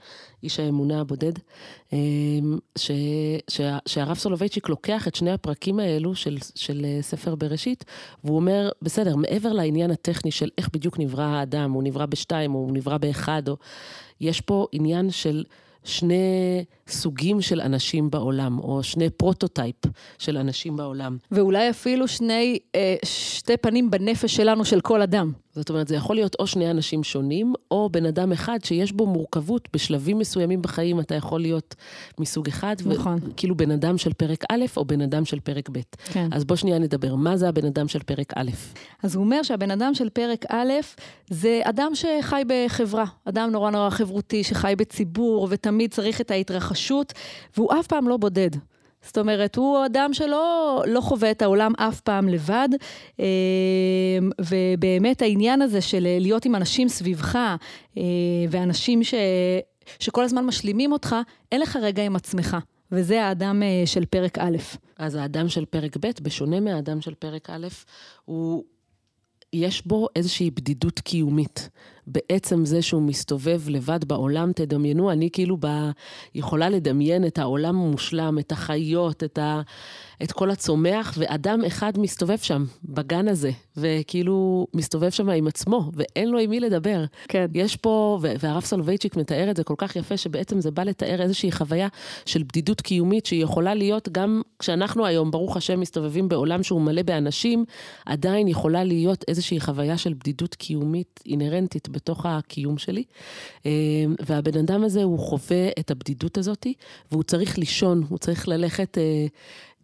איש 0.42 0.60
האמונה 0.60 1.00
הבודד. 1.00 1.32
אמ, 1.92 2.58
ש... 2.78 2.90
ש... 3.48 3.60
שהרב 3.86 4.16
סולובייצ'יק 4.16 4.68
לוקח 4.68 5.08
את 5.08 5.14
שני 5.14 5.30
הפרקים 5.30 5.80
האלו 5.80 6.14
של, 6.14 6.38
של 6.54 6.84
אה, 6.84 7.02
ספר 7.02 7.34
בראשית, 7.34 7.84
והוא 8.24 8.36
אומר, 8.36 8.70
בסדר, 8.82 9.16
מעבר 9.16 9.52
לעניין 9.52 9.90
הטכני 9.90 10.30
של 10.30 10.48
איך 10.58 10.68
בדיוק 10.72 10.98
נברא 10.98 11.24
האדם, 11.24 11.72
הוא 11.72 11.82
נברא 11.82 12.06
בשתיים, 12.06 12.52
הוא 12.52 12.72
נברא 12.72 12.98
באחד, 12.98 13.48
או... 13.48 13.56
יש 14.20 14.40
פה 14.40 14.66
עניין 14.72 15.10
של 15.10 15.44
שני 15.84 16.64
סוגים 16.90 17.40
של 17.40 17.60
אנשים 17.60 18.10
בעולם, 18.10 18.58
או 18.58 18.82
שני 18.82 19.10
prototype 19.10 19.76
של 20.18 20.36
אנשים 20.36 20.76
בעולם. 20.76 21.16
ואולי 21.30 21.70
אפילו 21.70 22.08
שני, 22.08 22.58
אה, 22.74 22.96
שתי 23.04 23.56
פנים 23.56 23.90
בנפש 23.90 24.36
שלנו, 24.36 24.64
של 24.64 24.80
כל 24.80 25.02
אדם. 25.02 25.32
זאת 25.54 25.70
אומרת, 25.70 25.88
זה 25.88 25.96
יכול 25.96 26.16
להיות 26.16 26.36
או 26.38 26.46
שני 26.46 26.70
אנשים 26.70 27.04
שונים, 27.04 27.54
או 27.70 27.88
בן 27.92 28.06
אדם 28.06 28.32
אחד 28.32 28.58
שיש 28.64 28.92
בו 28.92 29.06
מורכבות. 29.06 29.68
בשלבים 29.72 30.18
מסוימים 30.18 30.62
בחיים 30.62 31.00
אתה 31.00 31.14
יכול 31.14 31.40
להיות 31.40 31.74
מסוג 32.18 32.48
אחד, 32.48 32.76
נכון. 32.86 33.18
וכאילו 33.22 33.56
בן 33.56 33.70
אדם 33.70 33.98
של 33.98 34.12
פרק 34.12 34.44
א', 34.52 34.64
או 34.76 34.84
בן 34.84 35.00
אדם 35.00 35.24
של 35.24 35.40
פרק 35.40 35.68
ב'. 35.72 35.80
כן. 36.04 36.28
אז 36.32 36.44
בוא 36.44 36.56
שנייה 36.56 36.78
נדבר, 36.78 37.14
מה 37.14 37.36
זה 37.36 37.48
הבן 37.48 37.66
אדם 37.66 37.88
של 37.88 37.98
פרק 37.98 38.32
א'? 38.36 38.50
אז 39.02 39.14
הוא 39.14 39.24
אומר 39.24 39.42
שהבן 39.42 39.70
אדם 39.70 39.94
של 39.94 40.08
פרק 40.08 40.44
א', 40.48 40.72
זה 41.30 41.60
אדם 41.64 41.92
שחי 41.94 42.42
בחברה, 42.46 43.04
אדם 43.24 43.50
נורא 43.50 43.70
נורא 43.70 43.90
חברותי, 43.90 44.44
שחי 44.44 44.74
בציבור, 44.78 45.48
ותמיד 45.50 45.90
צריך 45.90 46.20
את 46.20 46.30
ההתרחשות, 46.30 46.79
והוא 47.56 47.72
אף 47.80 47.86
פעם 47.86 48.08
לא 48.08 48.16
בודד. 48.16 48.50
זאת 49.02 49.18
אומרת, 49.18 49.56
הוא 49.56 49.86
אדם 49.86 50.10
שלא 50.12 50.82
לא 50.86 51.00
חווה 51.00 51.30
את 51.30 51.42
העולם 51.42 51.72
אף 51.76 52.00
פעם 52.00 52.28
לבד, 52.28 52.68
אמ, 53.18 53.24
ובאמת 54.40 55.22
העניין 55.22 55.62
הזה 55.62 55.80
של 55.80 56.06
להיות 56.20 56.44
עם 56.44 56.54
אנשים 56.54 56.88
סביבך, 56.88 57.36
אה, 57.36 58.02
ואנשים 58.50 59.04
ש, 59.04 59.14
שכל 59.98 60.24
הזמן 60.24 60.44
משלימים 60.44 60.92
אותך, 60.92 61.16
אין 61.52 61.60
לך 61.60 61.76
רגע 61.82 62.02
עם 62.02 62.16
עצמך. 62.16 62.56
וזה 62.92 63.24
האדם 63.24 63.62
אה, 63.62 63.82
של 63.86 64.04
פרק 64.04 64.38
א'. 64.38 64.56
אז 64.98 65.14
האדם 65.14 65.48
של 65.48 65.64
פרק 65.64 65.96
ב', 66.00 66.10
בשונה 66.22 66.60
מהאדם 66.60 67.00
של 67.00 67.14
פרק 67.14 67.50
א', 67.50 67.66
הוא... 68.24 68.64
יש 69.52 69.86
בו 69.86 70.08
איזושהי 70.16 70.50
בדידות 70.50 71.00
קיומית. 71.00 71.68
בעצם 72.06 72.64
זה 72.64 72.82
שהוא 72.82 73.02
מסתובב 73.02 73.62
לבד 73.68 74.04
בעולם, 74.04 74.52
תדמיינו, 74.52 75.10
אני 75.10 75.28
כאילו 75.32 75.56
ב... 75.60 75.66
יכולה 76.34 76.68
לדמיין 76.68 77.26
את 77.26 77.38
העולם 77.38 77.76
המושלם, 77.76 78.38
את 78.38 78.52
החיות, 78.52 79.24
את, 79.24 79.38
ה... 79.38 79.60
את 80.22 80.32
כל 80.32 80.50
הצומח, 80.50 81.14
ואדם 81.18 81.64
אחד 81.66 81.98
מסתובב 81.98 82.38
שם, 82.38 82.64
בגן 82.84 83.28
הזה, 83.28 83.50
וכאילו 83.76 84.66
מסתובב 84.74 85.10
שם 85.10 85.30
עם 85.30 85.46
עצמו, 85.46 85.90
ואין 85.94 86.28
לו 86.28 86.38
עם 86.38 86.50
מי 86.50 86.60
לדבר. 86.60 87.04
כן. 87.28 87.46
יש 87.54 87.76
פה, 87.76 88.18
והרב 88.40 88.64
סולובייצ'יק 88.64 89.16
מתאר 89.16 89.50
את 89.50 89.56
זה 89.56 89.64
כל 89.64 89.74
כך 89.78 89.96
יפה, 89.96 90.16
שבעצם 90.16 90.60
זה 90.60 90.70
בא 90.70 90.82
לתאר 90.82 91.22
איזושהי 91.22 91.52
חוויה 91.52 91.88
של 92.26 92.42
בדידות 92.42 92.80
קיומית, 92.80 93.26
שהיא 93.26 93.42
יכולה 93.42 93.74
להיות 93.74 94.08
גם 94.12 94.42
כשאנחנו 94.58 95.06
היום, 95.06 95.30
ברוך 95.30 95.56
השם, 95.56 95.80
מסתובבים 95.80 96.28
בעולם 96.28 96.62
שהוא 96.62 96.80
מלא 96.80 97.02
באנשים, 97.02 97.64
עדיין 98.06 98.48
יכולה 98.48 98.84
להיות 98.84 99.24
איזושהי 99.28 99.60
חוויה 99.60 99.98
של 99.98 100.14
בדידות 100.14 100.54
קיומית 100.54 101.20
אינהרנטית 101.26 101.88
בתוך 101.92 102.26
הקיום 102.26 102.78
שלי. 102.78 103.04
אה, 103.66 103.70
והבן 104.26 104.58
אדם 104.58 104.84
הזה, 104.84 105.02
הוא 105.02 105.18
חווה 105.18 105.68
את 105.78 105.90
הבדידות 105.90 106.38
הזאת, 106.38 106.66
והוא 107.12 107.22
צריך 107.22 107.58
לישון, 107.58 108.04
הוא 108.08 108.18
צריך 108.18 108.48
ללכת... 108.48 108.98
אה, 108.98 109.26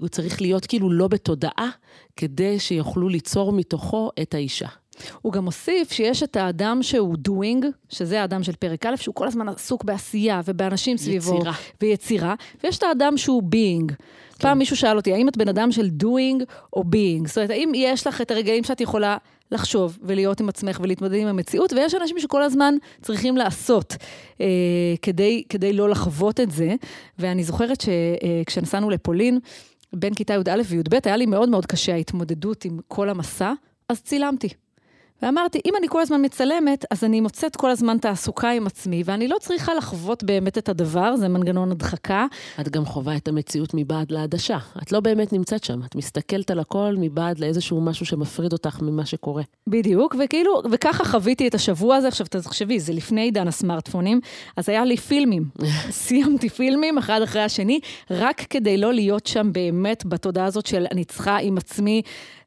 הוא 0.01 0.09
צריך 0.09 0.41
להיות 0.41 0.67
כאילו 0.67 0.91
לא 0.93 1.09
בתודעה, 1.09 1.69
כדי 2.17 2.59
שיוכלו 2.59 3.09
ליצור 3.09 3.53
מתוכו 3.53 4.11
את 4.23 4.35
האישה. 4.35 4.69
הוא 5.23 5.33
גם 5.33 5.45
מוסיף 5.45 5.93
שיש 5.93 6.23
את 6.23 6.37
האדם 6.37 6.83
שהוא 6.83 7.17
doing, 7.29 7.67
שזה 7.89 8.21
האדם 8.21 8.43
של 8.43 8.53
פרק 8.53 8.87
א', 8.87 8.97
שהוא 8.97 9.15
כל 9.15 9.27
הזמן 9.27 9.49
עסוק 9.49 9.85
בעשייה 9.85 10.41
ובאנשים 10.45 10.97
סביבו. 10.97 11.37
יצירה. 11.37 11.53
ויצירה. 11.83 12.35
ויש 12.65 12.79
את 12.79 12.83
האדם 12.83 13.17
שהוא 13.17 13.43
being. 13.43 13.89
כן. 13.89 13.95
פעם 14.39 14.59
מישהו 14.59 14.77
שאל 14.77 14.97
אותי, 14.97 15.13
האם 15.13 15.29
את 15.29 15.37
בן 15.37 15.49
אדם 15.49 15.73
של 15.73 15.91
doing 16.03 16.45
או 16.73 16.83
being? 16.83 17.29
זאת 17.29 17.37
אומרת, 17.37 17.51
האם 17.51 17.73
יש 17.75 18.07
לך 18.07 18.21
את 18.21 18.31
הרגעים 18.31 18.65
שאת 18.65 18.81
יכולה 18.81 19.17
לחשוב 19.53 19.99
ולהיות 20.03 20.41
עם 20.41 20.49
עצמך 20.49 20.81
ולהתמודד 20.83 21.15
עם 21.15 21.29
המציאות, 21.29 21.73
ויש 21.73 21.95
אנשים 21.95 22.19
שכל 22.19 22.43
הזמן 22.43 22.75
צריכים 23.03 23.37
לעשות 23.37 23.97
אה, 24.41 24.47
כדי, 25.03 25.43
כדי 25.49 25.73
לא 25.73 25.89
לחוות 25.89 26.41
את 26.41 26.51
זה. 26.51 26.75
ואני 27.19 27.45
זוכרת 27.45 27.81
שכשנסענו 27.81 28.89
אה, 28.89 28.95
לפולין, 28.95 29.39
בין 29.93 30.15
כיתה 30.15 30.35
י"א 30.35 30.63
וי"ב, 30.69 30.99
היה 31.05 31.17
לי 31.17 31.27
מאוד 31.27 31.49
מאוד 31.49 31.67
קשה 31.67 31.95
ההתמודדות 31.95 32.65
עם 32.65 32.79
כל 32.89 33.09
המסע, 33.09 33.53
אז 33.89 34.03
צילמתי. 34.03 34.49
ואמרתי, 35.23 35.61
אם 35.65 35.73
אני 35.79 35.89
כל 35.89 36.01
הזמן 36.01 36.25
מצלמת, 36.25 36.85
אז 36.91 37.05
אני 37.05 37.21
מוצאת 37.21 37.57
כל 37.57 37.71
הזמן 37.71 37.99
תעסוקה 37.99 38.51
עם 38.51 38.67
עצמי, 38.67 39.03
ואני 39.07 39.29
לא 39.29 39.37
צריכה 39.41 39.75
לחוות 39.75 40.25
באמת 40.25 40.59
את 40.59 40.69
הדבר, 40.69 41.17
זה 41.17 41.29
מנגנון 41.29 41.71
הדחקה. 41.73 42.27
את 42.61 42.69
גם 42.69 42.85
חווה 42.85 43.17
את 43.17 43.29
המציאות 43.29 43.71
מבעד 43.75 44.11
לעדשה. 44.11 44.59
את 44.83 44.93
לא 44.93 45.01
באמת 45.01 45.33
נמצאת 45.33 45.65
שם, 45.65 45.81
את 45.85 45.97
מסתכלת 45.97 46.51
על 46.51 46.59
הכל 46.59 46.95
מבעד 46.99 47.39
לאיזשהו 47.39 47.81
משהו 47.81 48.07
שמפריד 48.07 48.53
אותך 48.53 48.83
ממה 48.83 49.07
שקורה. 49.07 49.43
בדיוק, 49.67 50.17
וכאילו, 50.25 50.63
וככה 50.71 51.05
חוויתי 51.05 51.49
את 51.49 51.55
השבוע 51.55 51.97
הזה. 51.97 52.09
עכשיו, 52.09 52.27
תחשבי, 52.27 52.81
זה 52.81 52.93
לפני 52.93 53.21
עידן 53.21 53.49
הסמארטפונים, 53.49 54.21
אז 54.57 54.69
היה 54.69 54.85
לי 54.85 54.97
פילמים. 54.97 55.45
סיימתי 55.91 56.49
פילמים, 56.49 56.99
אחד 56.99 57.23
אחרי 57.23 57.43
השני, 57.43 57.81
רק 58.11 58.41
כדי 58.51 58.77
לא 58.77 58.95
להיות 58.95 59.27
שם 59.27 59.53
באמת 59.53 60.07
בתודעה 60.07 60.45
הזאת 60.45 60.67
של 60.67 60.87
אני 60.93 61.05
צריכה 61.05 61.39
עם 61.39 61.57
עצמי 61.57 62.03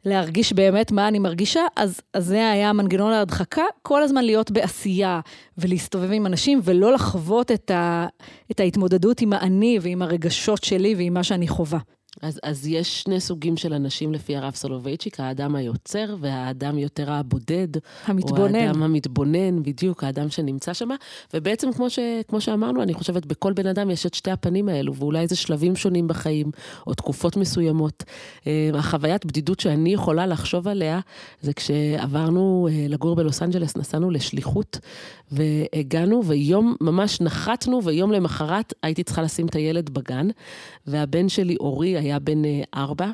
להרגיש 0.05 0.53
באמת 0.53 0.91
מה 0.91 1.07
אני 1.07 1.19
מרגישה, 1.19 1.61
אז, 1.75 2.01
אז 2.13 2.25
זה 2.25 2.49
היה 2.51 2.73
מנגנון 2.73 3.11
ההדחקה, 3.11 3.63
כל 3.81 4.03
הזמן 4.03 4.23
להיות 4.23 4.51
בעשייה 4.51 5.19
ולהסתובב 5.57 6.11
עם 6.11 6.25
אנשים 6.25 6.59
ולא 6.63 6.93
לחוות 6.93 7.51
את, 7.51 7.71
ה, 7.71 8.07
את 8.51 8.59
ההתמודדות 8.59 9.21
עם 9.21 9.33
האני 9.33 9.77
ועם 9.81 10.01
הרגשות 10.01 10.63
שלי 10.63 10.95
ועם 10.95 11.13
מה 11.13 11.23
שאני 11.23 11.47
חווה. 11.47 11.79
אז, 12.21 12.39
אז 12.43 12.67
יש 12.67 13.01
שני 13.01 13.19
סוגים 13.19 13.57
של 13.57 13.73
אנשים 13.73 14.13
לפי 14.13 14.35
הרב 14.35 14.55
סולובייצ'יק, 14.55 15.19
האדם 15.19 15.55
היוצר 15.55 16.15
והאדם 16.19 16.77
יותר 16.77 17.11
הבודד. 17.11 17.67
המתבונן. 18.05 18.55
או 18.55 18.59
האדם 18.59 18.83
המתבונן, 18.83 19.63
בדיוק, 19.63 20.03
האדם 20.03 20.29
שנמצא 20.29 20.73
שם. 20.73 20.89
ובעצם, 21.33 21.73
כמו, 21.73 21.89
ש, 21.89 21.99
כמו 22.27 22.41
שאמרנו, 22.41 22.83
אני 22.83 22.93
חושבת, 22.93 23.25
בכל 23.25 23.53
בן 23.53 23.67
אדם 23.67 23.89
יש 23.89 24.05
את 24.05 24.13
שתי 24.13 24.31
הפנים 24.31 24.69
האלו, 24.69 24.95
ואולי 24.95 25.27
זה 25.27 25.35
שלבים 25.35 25.75
שונים 25.75 26.07
בחיים, 26.07 26.51
או 26.87 26.93
תקופות 26.93 27.37
מסוימות. 27.37 28.03
אה, 28.47 28.69
החוויית 28.73 29.25
בדידות 29.25 29.59
שאני 29.59 29.93
יכולה 29.93 30.25
לחשוב 30.25 30.67
עליה, 30.67 30.99
זה 31.41 31.53
כשעברנו 31.53 32.67
אה, 32.71 32.85
לגור 32.89 33.15
בלוס 33.15 33.43
אנג'לס, 33.43 33.77
נסענו 33.77 34.11
לשליחות, 34.11 34.79
והגענו, 35.31 36.25
ויום 36.25 36.75
ממש 36.81 37.21
נחתנו, 37.21 37.83
ויום 37.83 38.11
למחרת 38.11 38.73
הייתי 38.83 39.03
צריכה 39.03 39.21
לשים 39.21 39.47
את 39.47 39.55
הילד 39.55 39.89
בגן, 39.89 40.27
והבן 40.87 41.29
שלי, 41.29 41.55
אורי, 41.59 41.97
היה 41.97 42.08
בן 42.17 42.45
אה, 42.45 42.61
ארבע, 42.75 43.11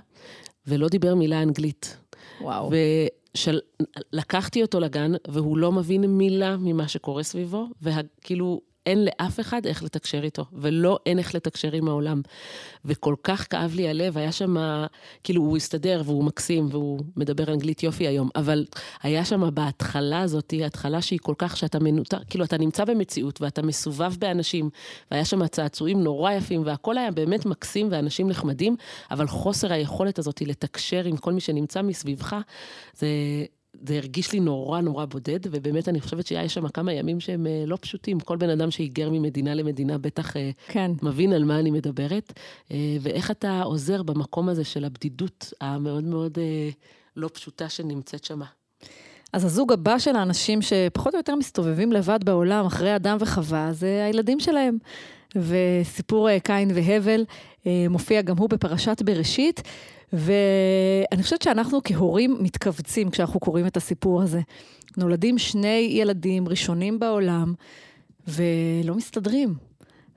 ולא 0.68 0.88
דיבר 0.88 1.16
מילה 1.16 1.42
אנגלית. 1.42 1.98
וואו. 2.42 2.72
ולקחתי 4.14 4.62
אותו 4.62 4.80
לגן, 4.80 5.12
והוא 5.28 5.58
לא 5.58 5.72
מבין 5.72 6.06
מילה 6.06 6.58
ממה 6.58 6.88
שקורה 6.88 7.24
סביבו, 7.24 7.68
וכאילו... 7.82 8.62
אין 8.86 9.06
לאף 9.06 9.39
אחד 9.39 9.65
איך 9.65 9.84
לתקשר 9.84 10.24
איתו, 10.24 10.46
ולא 10.54 11.00
אין 11.06 11.20
איך 11.20 11.36
לתקשר 11.36 11.72
עם 11.72 11.88
העולם. 11.88 12.22
וכל 12.86 13.15
כך 13.24 13.48
כאב 13.50 13.74
לי 13.75 13.89
הלב, 13.89 14.18
היה 14.18 14.32
שם, 14.32 14.56
כאילו, 15.24 15.42
הוא 15.42 15.58
הסתדר 15.58 16.01
והוא 16.06 16.24
מקסים 16.24 16.68
והוא 16.72 17.00
מדבר 17.18 17.54
אנגלית 17.54 17.84
יופי 17.84 18.08
היום, 18.08 18.30
אבל 18.36 18.65
היה 19.04 19.25
שם 19.25 19.56
בהתחלה 19.56 20.22
הזאת, 20.22 20.54
התחלה 20.65 21.01
שהיא 21.01 21.20
כל 21.22 21.36
כך, 21.38 21.58
שאתה 21.58 21.80
מנותר, 21.80 22.18
כאילו, 22.30 22.46
אתה 22.46 22.58
נמצא 22.58 22.86
במציאות 22.86 23.42
ואתה 23.42 23.62
מסובב 23.62 24.13
באנשים, 24.20 24.70
והיה 25.12 25.25
שם 25.25 25.48
צעצועים 25.48 26.04
נורא 26.04 26.32
יפים, 26.32 26.62
והכל 26.65 26.98
היה 26.98 27.12
באמת 27.12 27.46
מקסים 27.46 27.88
ואנשים 27.92 28.30
נחמדים, 28.30 28.75
אבל 29.12 29.27
חוסר 29.27 29.74
היכולת 29.74 30.20
הזאת 30.20 30.42
לתקשר 30.42 31.06
עם 31.06 31.18
כל 31.18 31.34
מי 31.34 31.42
שנמצא 31.42 31.82
מסביבך, 31.82 32.36
זה... 32.94 33.08
זה 33.88 33.98
הרגיש 33.98 34.34
לי 34.34 34.39
נורא 34.39 34.82
נורא 34.82 35.05
בודד, 35.05 35.39
ובאמת 35.51 35.89
אני 35.89 36.01
חושבת 36.01 36.27
שיש 36.27 36.53
שם 36.53 36.67
כמה 36.67 36.94
ימים 36.94 37.20
שהם 37.20 37.48
אה, 37.48 37.63
לא 37.67 37.77
פשוטים. 37.82 38.20
כל 38.20 38.38
בן 38.38 38.50
אדם 38.50 38.72
שהיגר 38.72 39.10
ממדינה 39.10 39.53
למדינה 39.53 39.98
בטח 39.98 40.38
אה, 40.38 40.51
כן. 40.67 40.91
מבין 41.01 41.34
על 41.34 41.44
מה 41.44 41.60
אני 41.60 41.72
מדברת, 41.72 42.34
אה, 42.72 42.98
ואיך 43.01 43.32
אתה 43.32 43.62
עוזר 43.62 44.03
במקום 44.03 44.50
הזה 44.50 44.63
של 44.63 44.86
הבדידות 44.86 45.53
המאוד 45.62 46.03
מאוד 46.03 46.38
לא 47.15 47.29
פשוטה 47.34 47.70
שנמצאת 47.70 48.24
שם. 48.24 48.41
אז 49.34 49.46
הזוג 49.46 49.74
הבא 49.74 50.00
של 50.00 50.15
האנשים 50.15 50.62
שפחות 50.62 51.13
או 51.13 51.20
יותר 51.20 51.36
מסתובבים 51.36 51.91
לבד 51.91 52.20
בעולם 52.24 52.65
אחרי 52.65 52.96
אדם 52.96 53.17
וחווה, 53.20 53.74
זה 53.74 54.05
הילדים 54.05 54.39
שלהם. 54.39 54.77
וסיפור 55.36 56.39
קין 56.39 56.72
והבל 56.74 57.25
מופיע 57.89 58.22
גם 58.22 58.38
הוא 58.38 58.50
בפרשת 58.50 59.01
בראשית. 59.01 59.62
ואני 60.13 61.24
חושבת 61.24 61.42
שאנחנו 61.42 61.80
כהורים 61.84 62.38
מתכווצים 62.39 63.10
כשאנחנו 63.10 63.39
קוראים 63.39 63.68
את 63.68 63.77
הסיפור 63.77 64.22
הזה. 64.22 64.42
נולדים 64.98 65.38
שני 65.38 65.88
ילדים 65.92 66.50
ראשונים 66.50 67.00
בעולם, 67.00 67.54
ולא 68.27 68.96
מסתדרים. 68.96 69.54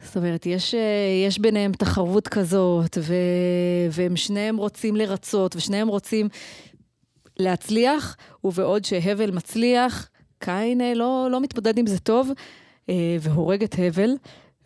זאת 0.03 0.17
אומרת, 0.17 0.47
יש, 0.47 0.75
יש 1.27 1.39
ביניהם 1.39 1.73
תחרות 1.73 2.29
כזאת, 2.29 2.99
ו, 3.01 3.15
והם 3.91 4.17
שניהם 4.17 4.57
רוצים 4.57 4.97
לרצות, 4.97 5.57
ושניהם 5.57 5.89
רוצים 5.89 6.29
להצליח, 7.39 8.17
ובעוד 8.45 8.85
שהבל 8.85 9.31
מצליח, 9.31 10.09
קין 10.39 10.81
לא, 10.95 11.29
לא 11.31 11.41
מתמודד 11.41 11.79
עם 11.79 11.87
זה 11.87 11.99
טוב, 11.99 12.31
אה, 12.89 13.17
והורג 13.21 13.63
את 13.63 13.75
הבל. 13.79 14.11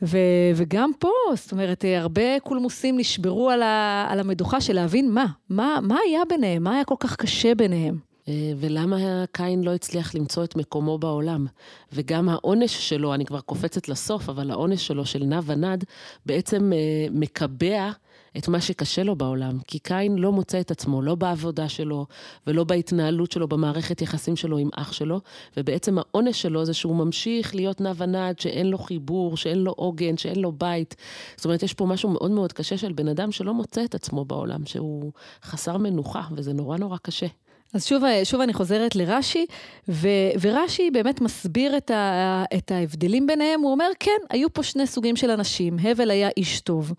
ו, 0.02 0.18
וגם 0.54 0.90
פה, 0.98 1.08
זאת 1.34 1.52
אומרת, 1.52 1.84
הרבה 1.96 2.40
קולמוסים 2.40 2.98
נשברו 2.98 3.50
על, 3.50 3.62
ה, 3.62 4.06
על 4.08 4.20
המדוכה 4.20 4.60
של 4.60 4.72
להבין 4.72 5.10
מה, 5.10 5.26
מה, 5.50 5.78
מה 5.82 5.96
היה 6.06 6.20
ביניהם, 6.28 6.62
מה 6.62 6.74
היה 6.74 6.84
כל 6.84 6.94
כך 7.00 7.16
קשה 7.16 7.54
ביניהם. 7.54 8.11
אה, 8.28 8.52
ולמה 8.56 9.24
קין 9.32 9.64
לא 9.64 9.74
הצליח 9.74 10.14
למצוא 10.14 10.44
את 10.44 10.56
מקומו 10.56 10.98
בעולם. 10.98 11.46
וגם 11.92 12.28
העונש 12.28 12.88
שלו, 12.88 13.14
אני 13.14 13.24
כבר 13.24 13.40
קופצת 13.40 13.88
לסוף, 13.88 14.28
אבל 14.28 14.50
העונש 14.50 14.86
שלו, 14.86 15.06
של 15.06 15.24
נע 15.24 15.40
ונד, 15.46 15.84
בעצם 16.26 16.72
אה, 16.72 17.06
מקבע 17.10 17.90
את 18.36 18.48
מה 18.48 18.60
שקשה 18.60 19.02
לו 19.02 19.16
בעולם. 19.16 19.58
כי 19.66 19.78
קין 19.78 20.18
לא 20.18 20.32
מוצא 20.32 20.60
את 20.60 20.70
עצמו, 20.70 21.02
לא 21.02 21.14
בעבודה 21.14 21.68
שלו, 21.68 22.06
ולא 22.46 22.64
בהתנהלות 22.64 23.32
שלו, 23.32 23.48
במערכת 23.48 24.02
יחסים 24.02 24.36
שלו 24.36 24.58
עם 24.58 24.68
אח 24.74 24.92
שלו, 24.92 25.20
ובעצם 25.56 25.98
העונש 25.98 26.42
שלו 26.42 26.64
זה 26.64 26.74
שהוא 26.74 26.96
ממשיך 26.96 27.54
להיות 27.54 27.80
נע 27.80 27.92
ונד, 27.96 28.38
שאין 28.38 28.70
לו 28.70 28.78
חיבור, 28.78 29.36
שאין 29.36 29.58
לו 29.58 29.72
עוגן, 29.72 30.16
שאין 30.16 30.38
לו 30.38 30.52
בית. 30.52 30.96
זאת 31.36 31.44
אומרת, 31.44 31.62
יש 31.62 31.74
פה 31.74 31.86
משהו 31.86 32.08
מאוד 32.10 32.30
מאוד 32.30 32.52
קשה 32.52 32.78
של 32.78 32.92
בן 32.92 33.08
אדם 33.08 33.32
שלא 33.32 33.54
מוצא 33.54 33.84
את 33.84 33.94
עצמו 33.94 34.24
בעולם, 34.24 34.66
שהוא 34.66 35.12
חסר 35.42 35.76
מנוחה, 35.76 36.22
וזה 36.32 36.52
נורא 36.52 36.78
נורא 36.78 36.96
קשה. 37.02 37.26
אז 37.74 37.86
שוב, 37.86 38.02
שוב 38.24 38.40
אני 38.40 38.52
חוזרת 38.52 38.96
לרש"י, 38.96 39.46
ו, 39.88 40.08
ורש"י 40.40 40.90
באמת 40.90 41.20
מסביר 41.20 41.76
את, 41.76 41.90
ה, 41.90 42.44
את 42.56 42.70
ההבדלים 42.70 43.26
ביניהם. 43.26 43.60
הוא 43.60 43.72
אומר, 43.72 43.86
כן, 44.00 44.18
היו 44.30 44.52
פה 44.52 44.62
שני 44.62 44.86
סוגים 44.86 45.16
של 45.16 45.30
אנשים. 45.30 45.76
הבל 45.82 46.10
היה 46.10 46.28
איש 46.36 46.60
טוב, 46.60 46.92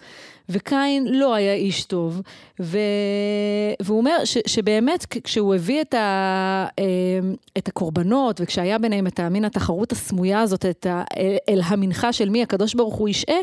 וקין 0.50 1.08
לא 1.08 1.34
היה 1.34 1.54
איש 1.54 1.84
טוב. 1.84 2.22
ו, 2.60 2.78
והוא 3.82 3.98
אומר 3.98 4.26
ש, 4.26 4.38
שבאמת, 4.48 5.06
כשהוא 5.24 5.56
הביא 5.56 5.82
את, 5.82 5.94
ה, 5.94 6.66
אמ, 6.78 7.36
את 7.58 7.68
הקורבנות, 7.68 8.42
וכשהיה 8.42 8.78
ביניהם 8.78 9.08
את 9.08 9.20
המין 9.20 9.46
התחרות 9.46 9.92
הסמויה 9.92 10.42
הזאת, 10.42 10.66
את 10.66 10.86
ה, 10.86 11.04
אל 11.50 11.62
המנחה 11.66 12.14
של 12.14 12.30
מי 12.30 12.44
הקדוש 12.44 12.74
ברוך 12.74 12.96
הוא 12.96 13.10
ישעה, 13.10 13.40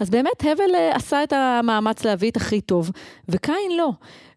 אז 0.00 0.10
באמת 0.10 0.40
הבל 0.40 0.74
אה, 0.74 0.96
עשה 0.96 1.22
את 1.22 1.32
המאמץ 1.32 2.04
להביא 2.04 2.30
את 2.30 2.36
הכי 2.36 2.60
טוב, 2.60 2.90
וקין 3.28 3.76
לא. 3.78 3.90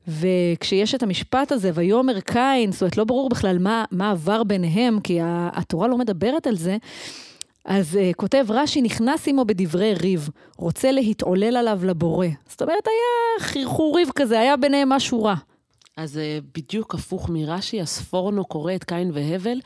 וכשיש 0.08 0.96
את 0.96 1.04
המשפט 1.04 1.52
הזה, 1.52 1.72
ויאמר 1.74 2.20
קין, 2.20 2.72
זאת 2.72 2.82
אומרת, 2.82 2.98
לא 2.98 3.04
ברור 3.04 3.30
בכלל 3.30 3.58
מה, 3.60 3.86
מה 3.92 4.12
עבר 4.12 4.44
ביניהם, 4.44 5.00
כי 5.00 5.20
התורה 5.24 5.88
לא 5.88 5.98
מדברת 5.98 6.48
על 6.48 6.56
זה. 6.56 6.78
אז 7.66 7.96
uh, 7.96 8.16
כותב 8.16 8.46
רש"י, 8.50 8.82
נכנס 8.82 9.28
עמו 9.28 9.46
בדברי 9.46 9.94
ריב, 9.94 10.30
רוצה 10.58 10.92
להתעולל 10.92 11.58
עליו 11.58 11.80
לבורא. 11.84 12.28
זאת 12.50 12.62
אומרת, 12.62 12.88
היה 12.88 13.48
חרחור 13.48 13.98
ריב 13.98 14.10
כזה, 14.16 14.40
היה 14.40 14.58
ביניהם 14.58 14.90
משהו 14.90 15.24
רע. 15.24 15.36
אז 15.98 16.18
uh, 16.18 16.46
בדיוק 16.56 16.96
הפוך 16.96 17.30
מרש"י, 17.30 17.82
הספורנו 17.82 18.46
קורא 18.46 18.76
את 18.76 18.84
קין 18.84 19.12
והבל, 19.14 19.60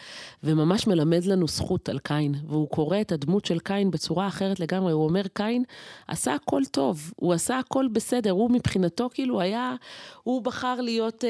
וממש 0.44 0.88
מלמד 0.88 1.26
לנו 1.26 1.48
זכות 1.48 1.90
על 1.90 2.00
קין. 2.00 2.36
והוא 2.48 2.70
קורא 2.70 3.02
את 3.02 3.12
הדמות 3.12 3.46
של 3.46 3.60
קין 3.60 3.92
בצורה 3.92 4.28
אחרת 4.28 4.60
לגמרי. 4.60 4.92
הוא 4.92 5.04
אומר, 5.04 5.22
קין 5.34 5.64
עשה 6.08 6.34
הכל 6.34 6.62
טוב, 6.72 7.14
הוא 7.16 7.34
עשה 7.34 7.60
הכל 7.60 7.88
בסדר. 7.92 8.32
הוא 8.32 8.52
מבחינתו 8.52 9.10
כאילו 9.14 9.42
היה, 9.42 9.76
הוא 10.24 10.42
בחר 10.42 10.82
להיות, 10.82 11.24
אה, 11.24 11.30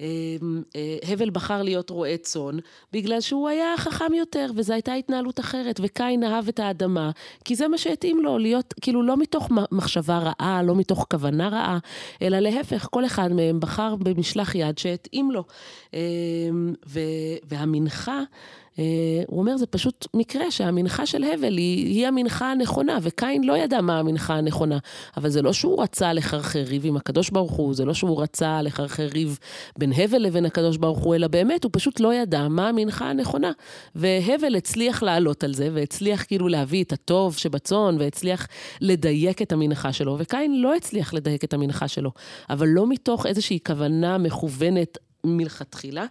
אה, 0.00 0.06
אה, 0.76 1.12
הבל 1.12 1.30
בחר 1.30 1.62
להיות 1.62 1.90
רועה 1.90 2.16
צאן, 2.16 2.56
בגלל 2.92 3.20
שהוא 3.20 3.48
היה 3.48 3.74
חכם 3.76 4.14
יותר, 4.14 4.50
וזו 4.54 4.72
הייתה 4.72 4.92
התנהלות 4.92 5.40
אחרת. 5.40 5.80
וקין 5.82 6.24
אהב 6.24 6.48
את 6.48 6.60
האדמה, 6.60 7.10
כי 7.44 7.54
זה 7.54 7.68
מה 7.68 7.78
שהתאים 7.78 8.22
לו, 8.22 8.38
להיות, 8.38 8.74
כאילו 8.80 9.02
לא 9.02 9.16
מתוך 9.16 9.48
מחשבה 9.72 10.18
רעה, 10.18 10.62
לא 10.62 10.74
מתוך 10.74 11.06
כוונה 11.10 11.48
רעה, 11.48 11.78
אלא 12.22 12.38
להפך, 12.38 12.88
כל 12.90 13.06
אחד 13.06 13.32
מהם 13.32 13.60
בחר 13.60 13.94
במשלח 14.04 14.54
יד 14.54 14.78
שהתאים 14.78 15.30
לו. 15.30 15.44
והמנחה... 17.44 18.20
אה, 18.78 18.84
הוא 19.26 19.40
אומר, 19.40 19.56
זה 19.56 19.66
פשוט 19.66 20.06
מקרה 20.14 20.50
שהמנחה 20.50 21.06
של 21.06 21.24
הבל 21.24 21.56
היא, 21.56 21.86
היא 21.86 22.06
המנחה 22.06 22.50
הנכונה, 22.50 22.98
וקין 23.02 23.44
לא 23.44 23.56
ידע 23.56 23.80
מה 23.80 23.98
המנחה 23.98 24.34
הנכונה. 24.34 24.78
אבל 25.16 25.30
זה 25.30 25.42
לא 25.42 25.52
שהוא 25.52 25.82
רצה 25.82 26.12
לחרחר 26.12 26.62
ריב 26.66 26.86
עם 26.86 26.96
הקדוש 26.96 27.30
ברוך 27.30 27.52
הוא, 27.52 27.74
זה 27.74 27.84
לא 27.84 27.94
שהוא 27.94 28.22
רצה 28.22 28.62
לחרחר 28.62 29.06
ריב 29.14 29.38
בין 29.78 29.92
הבל 29.92 30.18
לבין 30.18 30.44
הקדוש 30.44 30.76
ברוך 30.76 30.98
הוא, 30.98 31.14
אלא 31.14 31.28
באמת, 31.28 31.64
הוא 31.64 31.70
פשוט 31.72 32.00
לא 32.00 32.14
ידע 32.14 32.48
מה 32.48 32.68
המנחה 32.68 33.10
הנכונה. 33.10 33.52
והבל 33.94 34.54
הצליח 34.56 35.02
לעלות 35.02 35.44
על 35.44 35.54
זה, 35.54 35.68
והצליח 35.72 36.24
כאילו 36.24 36.48
להביא 36.48 36.84
את 36.84 36.92
הטוב 36.92 37.36
שבצאן, 37.36 37.96
והצליח 37.98 38.46
לדייק 38.80 39.42
את 39.42 39.52
המנחה 39.52 39.92
שלו, 39.92 40.16
וקין 40.18 40.62
לא 40.62 40.74
הצליח 40.74 41.14
לדייק 41.14 41.44
את 41.44 41.54
המנחה 41.54 41.88
שלו, 41.88 42.10
אבל 42.50 42.68
לא 42.68 42.86
מתוך 42.86 43.26
איזושהי 43.26 43.58
כוונה 43.66 44.18
מכוונת 44.18 44.98
מלכתחילה. 45.24 46.06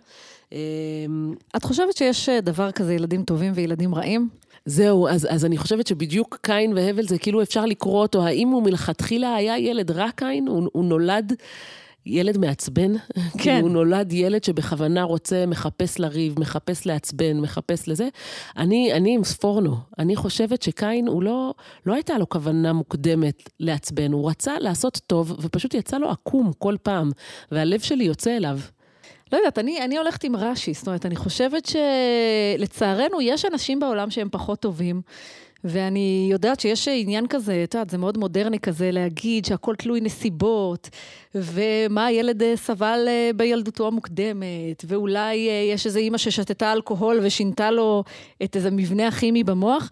אמ, 0.53 1.33
את 1.55 1.63
חושבת 1.63 1.97
שיש 1.97 2.29
אה, 2.29 2.41
דבר 2.41 2.71
כזה 2.71 2.93
ילדים 2.93 3.23
טובים 3.23 3.51
וילדים 3.55 3.95
רעים? 3.95 4.29
זהו, 4.65 5.07
אז, 5.07 5.27
אז 5.29 5.45
אני 5.45 5.57
חושבת 5.57 5.87
שבדיוק 5.87 6.37
קין 6.41 6.73
והבל 6.75 7.07
זה 7.07 7.17
כאילו 7.17 7.41
אפשר 7.41 7.65
לקרוא 7.65 8.01
אותו, 8.01 8.25
האם 8.25 8.47
הוא 8.47 8.63
מלכתחילה 8.63 9.35
היה 9.35 9.59
ילד 9.59 9.91
רע 9.91 10.09
קין? 10.15 10.47
הוא, 10.47 10.69
הוא 10.73 10.85
נולד... 10.85 11.33
ילד 12.05 12.37
מעצבן, 12.37 12.97
כאילו, 12.97 13.29
כן. 13.31 13.39
כאילו 13.39 13.59
הוא 13.59 13.69
נולד 13.69 14.13
ילד 14.13 14.43
שבכוונה 14.43 15.03
רוצה, 15.03 15.45
מחפש 15.45 15.99
לריב, 15.99 16.39
מחפש 16.39 16.85
לעצבן, 16.85 17.39
מחפש 17.39 17.87
לזה. 17.87 18.07
אני, 18.57 18.93
אני 18.93 19.15
עם 19.15 19.23
ספורנו, 19.23 19.75
אני 19.99 20.15
חושבת 20.15 20.61
שקין, 20.61 21.07
הוא 21.07 21.23
לא, 21.23 21.53
לא 21.85 21.93
הייתה 21.93 22.17
לו 22.17 22.29
כוונה 22.29 22.73
מוקדמת 22.73 23.49
לעצבן, 23.59 24.11
הוא 24.11 24.29
רצה 24.29 24.59
לעשות 24.59 25.01
טוב, 25.07 25.35
ופשוט 25.41 25.73
יצא 25.73 25.97
לו 25.97 26.09
עקום 26.09 26.51
כל 26.57 26.75
פעם, 26.83 27.11
והלב 27.51 27.79
שלי 27.79 28.03
יוצא 28.03 28.37
אליו. 28.37 28.59
לא 29.33 29.37
יודעת, 29.37 29.59
אני, 29.59 29.81
אני 29.81 29.97
הולכת 29.97 30.23
עם 30.23 30.35
רש"י, 30.35 30.73
זאת 30.73 30.87
אומרת, 30.87 31.05
אני 31.05 31.15
חושבת 31.15 31.65
שלצערנו 31.65 33.21
יש 33.21 33.45
אנשים 33.45 33.79
בעולם 33.79 34.09
שהם 34.09 34.27
פחות 34.31 34.59
טובים. 34.59 35.01
ואני 35.63 36.27
יודעת 36.31 36.59
שיש 36.59 36.87
עניין 36.87 37.27
כזה, 37.27 37.63
את 37.63 37.73
יודעת, 37.73 37.89
זה 37.89 37.97
מאוד 37.97 38.17
מודרני 38.17 38.59
כזה 38.59 38.91
להגיד 38.91 39.45
שהכל 39.45 39.75
תלוי 39.75 40.01
נסיבות, 40.01 40.89
ומה 41.35 42.05
הילד 42.05 42.43
אה, 42.43 42.57
סבל 42.57 43.05
אה, 43.07 43.29
בילדותו 43.35 43.87
המוקדמת, 43.87 44.85
ואולי 44.87 45.49
אה, 45.49 45.53
יש 45.73 45.85
איזו 45.85 45.99
אימא 45.99 46.17
ששתתה 46.17 46.73
אלכוהול 46.73 47.19
ושינתה 47.23 47.71
לו 47.71 48.03
את 48.43 48.55
איזה 48.55 48.71
מבנה 48.71 49.07
הכימי 49.07 49.43
במוח. 49.43 49.89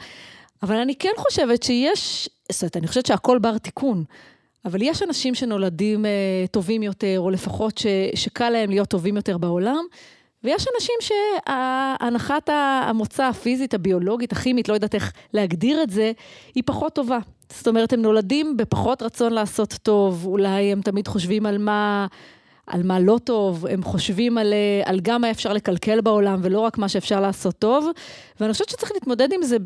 אבל 0.64 0.76
אני 0.76 0.96
כן 0.96 1.14
חושבת 1.18 1.64
שיש, 1.64 2.30
זאת 2.52 2.62
אומרת, 2.62 2.78
אני 2.78 2.88
חושבת 2.88 3.06
שהכל 3.06 3.40
בר 3.40 3.58
תיקון. 3.58 4.04
אבל 4.66 4.82
יש 4.82 5.04
אנשים 5.04 5.36
שנולדים 5.36 6.06
אה, 6.06 6.46
טובים 6.52 6.84
יותר, 6.84 7.16
או 7.20 7.30
לפחות 7.30 7.78
ש, 7.78 7.86
שקל 8.16 8.50
להם 8.50 8.70
להיות 8.70 8.90
טובים 8.90 9.16
יותר 9.16 9.38
בעולם, 9.38 9.86
ויש 10.44 10.66
אנשים 10.76 10.96
שהנחת 11.02 12.50
המוצא 12.54 13.24
הפיזית, 13.24 13.74
הביולוגית, 13.74 14.32
הכימית, 14.32 14.70
לא 14.70 14.74
יודעת 14.74 14.96
איך 14.96 15.14
להגדיר 15.34 15.84
את 15.84 15.90
זה, 15.90 16.12
היא 16.56 16.64
פחות 16.66 16.94
טובה. 16.94 17.20
זאת 17.54 17.68
אומרת, 17.68 17.94
הם 17.94 18.02
נולדים 18.02 18.58
בפחות 18.58 19.02
רצון 19.04 19.34
לעשות 19.34 19.74
טוב, 19.84 20.26
אולי 20.26 20.72
הם 20.72 20.82
תמיד 20.82 21.08
חושבים 21.08 21.46
על 21.46 21.58
מה... 21.58 22.08
על 22.68 22.84
מה 22.84 23.00
לא 23.00 23.18
טוב, 23.24 23.66
הם 23.66 23.84
חושבים 23.84 24.38
על, 24.38 24.54
אה, 24.54 24.82
על 24.86 25.00
גם 25.02 25.22
מה 25.22 25.32
אפשר 25.32 25.54
לקלקל 25.54 26.02
בעולם 26.02 26.40
ולא 26.44 26.60
רק 26.60 26.78
מה 26.78 26.90
שאפשר 26.90 27.20
לעשות 27.20 27.56
טוב, 27.60 27.90
ואני 28.42 28.54
חושבת 28.54 28.70
שצריך 28.70 28.92
להתמודד 28.92 29.34
עם 29.34 29.44
זה 29.44 29.58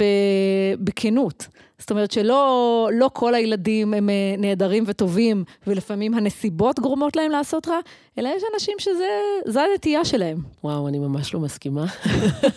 בכנות. 0.80 1.48
זאת 1.80 1.92
אומרת 1.92 2.12
שלא 2.12 2.90
לא 2.94 3.10
כל 3.14 3.36
הילדים 3.36 3.94
הם 3.94 4.10
אה, 4.10 4.36
נהדרים 4.38 4.84
וטובים, 4.88 5.44
ולפעמים 5.68 6.14
הנסיבות 6.14 6.80
גורמות 6.80 7.16
להם 7.16 7.32
לעשות 7.32 7.68
רע, 7.68 7.80
אלא 8.18 8.30
יש 8.38 8.44
אנשים 8.54 8.74
שזו 8.80 9.60
הנטייה 9.60 10.06
שלהם. 10.06 10.38
וואו, 10.64 10.88
אני 10.88 11.00
ממש 11.00 11.34
לא 11.34 11.40
מסכימה. 11.40 11.86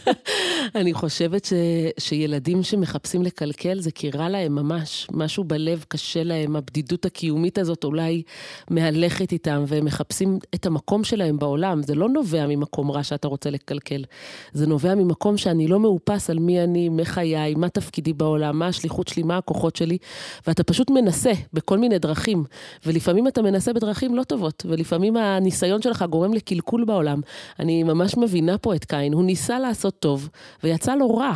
אני 0.81 0.95
חושבת 0.95 1.45
ש, 1.45 1.53
שילדים 1.99 2.63
שמחפשים 2.63 3.23
לקלקל, 3.23 3.81
זה 3.81 3.91
כי 3.91 4.11
רע 4.11 4.29
להם 4.29 4.55
ממש. 4.55 5.07
משהו 5.13 5.45
בלב 5.45 5.85
קשה 5.89 6.23
להם, 6.23 6.57
הבדידות 6.57 7.05
הקיומית 7.05 7.59
הזאת 7.59 7.85
אולי 7.85 8.23
מהלכת 8.71 9.33
איתם, 9.33 9.65
והם 9.67 9.85
מחפשים 9.85 10.39
את 10.55 10.67
המקום 10.67 11.05
שלהם 11.05 11.39
בעולם. 11.39 11.83
זה 11.83 11.95
לא 11.95 12.09
נובע 12.09 12.47
ממקום 12.47 12.91
רע 12.91 13.03
שאתה 13.03 13.29
רוצה 13.29 13.51
לקלקל. 13.51 14.05
זה 14.53 14.67
נובע 14.67 14.95
ממקום 14.95 15.37
שאני 15.37 15.69
לא 15.69 15.79
מאופס 16.09 16.31
על 16.31 16.39
מי 16.39 16.65
אני, 16.65 16.89
מי 16.89 17.05
חיי, 17.05 17.55
מה 17.55 17.69
תפקידי 17.69 18.13
בעולם, 18.13 18.59
מה 18.59 18.67
השליחות 18.67 19.09
שלי, 19.09 19.23
מה 19.23 19.37
הכוחות 19.37 19.77
שלי, 19.77 19.99
ואתה 20.47 20.65
פשוט 20.65 20.91
מנסה 20.91 21.33
בכל 21.53 21.79
מיני 21.79 21.99
דרכים. 21.99 22.45
ולפעמים 22.87 23.29
אתה 23.29 23.43
מנסה 23.43 23.73
בדרכים 23.73 24.15
לא 24.15 24.23
טובות, 24.23 24.67
ולפעמים 24.69 25.17
הניסיון 25.17 25.83
שלך 25.83 26.05
גורם 26.11 26.35
לקלקול 26.35 26.85
בעולם. 26.85 27.21
אני 27.59 27.83
ממש 27.83 28.17
מבינה 28.17 28.59
פה 28.59 28.75
את 28.75 28.85
קין, 28.85 29.13
הוא 29.13 29.25
ניסה 29.25 29.59
לעשות 29.59 29.99
טוב, 29.99 30.29
ויצא 30.65 30.95
לו 30.95 31.15
רע. 31.15 31.33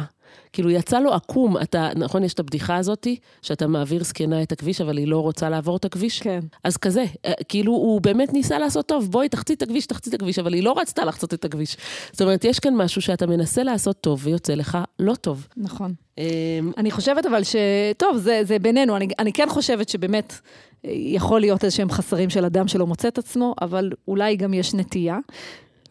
כאילו, 0.52 0.70
יצא 0.70 1.00
לו 1.00 1.12
עקום. 1.12 1.56
אתה, 1.58 1.88
נכון, 1.96 2.24
יש 2.24 2.34
את 2.34 2.40
הבדיחה 2.40 2.76
הזאתי, 2.76 3.16
שאתה 3.42 3.66
מעביר 3.66 4.04
זקנה 4.04 4.42
את 4.42 4.52
הכביש, 4.52 4.80
אבל 4.80 4.96
היא 4.96 5.08
לא 5.08 5.20
רוצה 5.20 5.48
לעבור 5.48 5.76
את 5.76 5.84
הכביש? 5.84 6.22
כן. 6.22 6.40
אז 6.64 6.76
כזה, 6.76 7.04
אה, 7.26 7.32
כאילו, 7.48 7.72
הוא 7.72 8.00
באמת 8.00 8.32
ניסה 8.32 8.58
לעשות 8.58 8.86
טוב, 8.86 9.10
בואי, 9.10 9.28
תחצי 9.28 9.54
את 9.54 9.62
הכביש, 9.62 9.86
תחצי 9.86 10.10
את 10.10 10.14
הכביש, 10.14 10.38
אבל 10.38 10.54
היא 10.54 10.62
לא 10.62 10.74
רצתה 10.78 11.04
לחצות 11.04 11.34
את 11.34 11.44
הכביש. 11.44 11.76
זאת 12.12 12.22
אומרת, 12.22 12.44
יש 12.44 12.58
כאן 12.58 12.74
משהו 12.74 13.02
שאתה 13.02 13.26
מנסה 13.26 13.62
לעשות 13.62 14.00
טוב, 14.00 14.20
ויוצא 14.24 14.54
לך 14.54 14.78
לא 14.98 15.14
טוב. 15.14 15.46
נכון. 15.56 15.94
אמ, 16.18 16.24
אני 16.76 16.90
חושבת 16.90 17.26
אבל 17.26 17.44
ש... 17.44 17.56
טוב, 17.96 18.16
זה, 18.16 18.40
זה 18.44 18.58
בינינו. 18.58 18.96
אני, 18.96 19.08
אני 19.18 19.32
כן 19.32 19.46
חושבת 19.48 19.88
שבאמת 19.88 20.32
אה, 20.84 20.90
יכול 20.94 21.40
להיות 21.40 21.64
איזשהם 21.64 21.90
חסרים 21.90 22.30
של 22.30 22.44
אדם 22.44 22.68
שלא 22.68 22.86
מוצא 22.86 23.08
את 23.08 23.18
עצמו, 23.18 23.54
אבל 23.60 23.90
אולי 24.08 24.36
גם 24.36 24.54
יש 24.54 24.74
נטייה. 24.74 25.18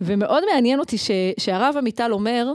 ומאוד 0.01 0.43
מעניין 0.53 0.79
אותי 0.79 0.97
ש, 0.97 1.11
שהרב 1.39 1.75
עמיטל 1.77 2.11
אומר, 2.11 2.51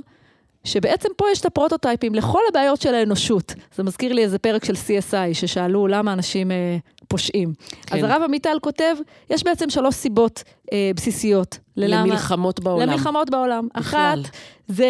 שבעצם 0.66 1.08
פה 1.16 1.26
יש 1.32 1.40
את 1.40 1.46
הפרוטוטייפים 1.46 2.14
לכל 2.14 2.40
הבעיות 2.50 2.80
של 2.80 2.94
האנושות. 2.94 3.54
זה 3.74 3.82
מזכיר 3.82 4.12
לי 4.12 4.22
איזה 4.22 4.38
פרק 4.38 4.64
של 4.64 4.72
CSI, 4.72 5.34
ששאלו 5.34 5.86
למה 5.86 6.12
אנשים 6.12 6.50
אה, 6.50 6.76
פושעים. 7.08 7.52
כן. 7.86 7.96
אז 7.96 8.02
הרב 8.02 8.22
עמיטל 8.22 8.56
כותב, 8.62 8.96
יש 9.30 9.44
בעצם 9.44 9.70
שלוש 9.70 9.94
סיבות 9.94 10.42
אה, 10.72 10.90
בסיסיות. 10.96 11.58
ללמה, 11.76 12.02
למלחמות 12.02 12.60
בעולם. 12.60 12.88
למלחמות 12.88 13.30
בעולם. 13.30 13.68
בכלל. 13.76 14.20
אחת, 14.24 14.36
זה, 14.68 14.86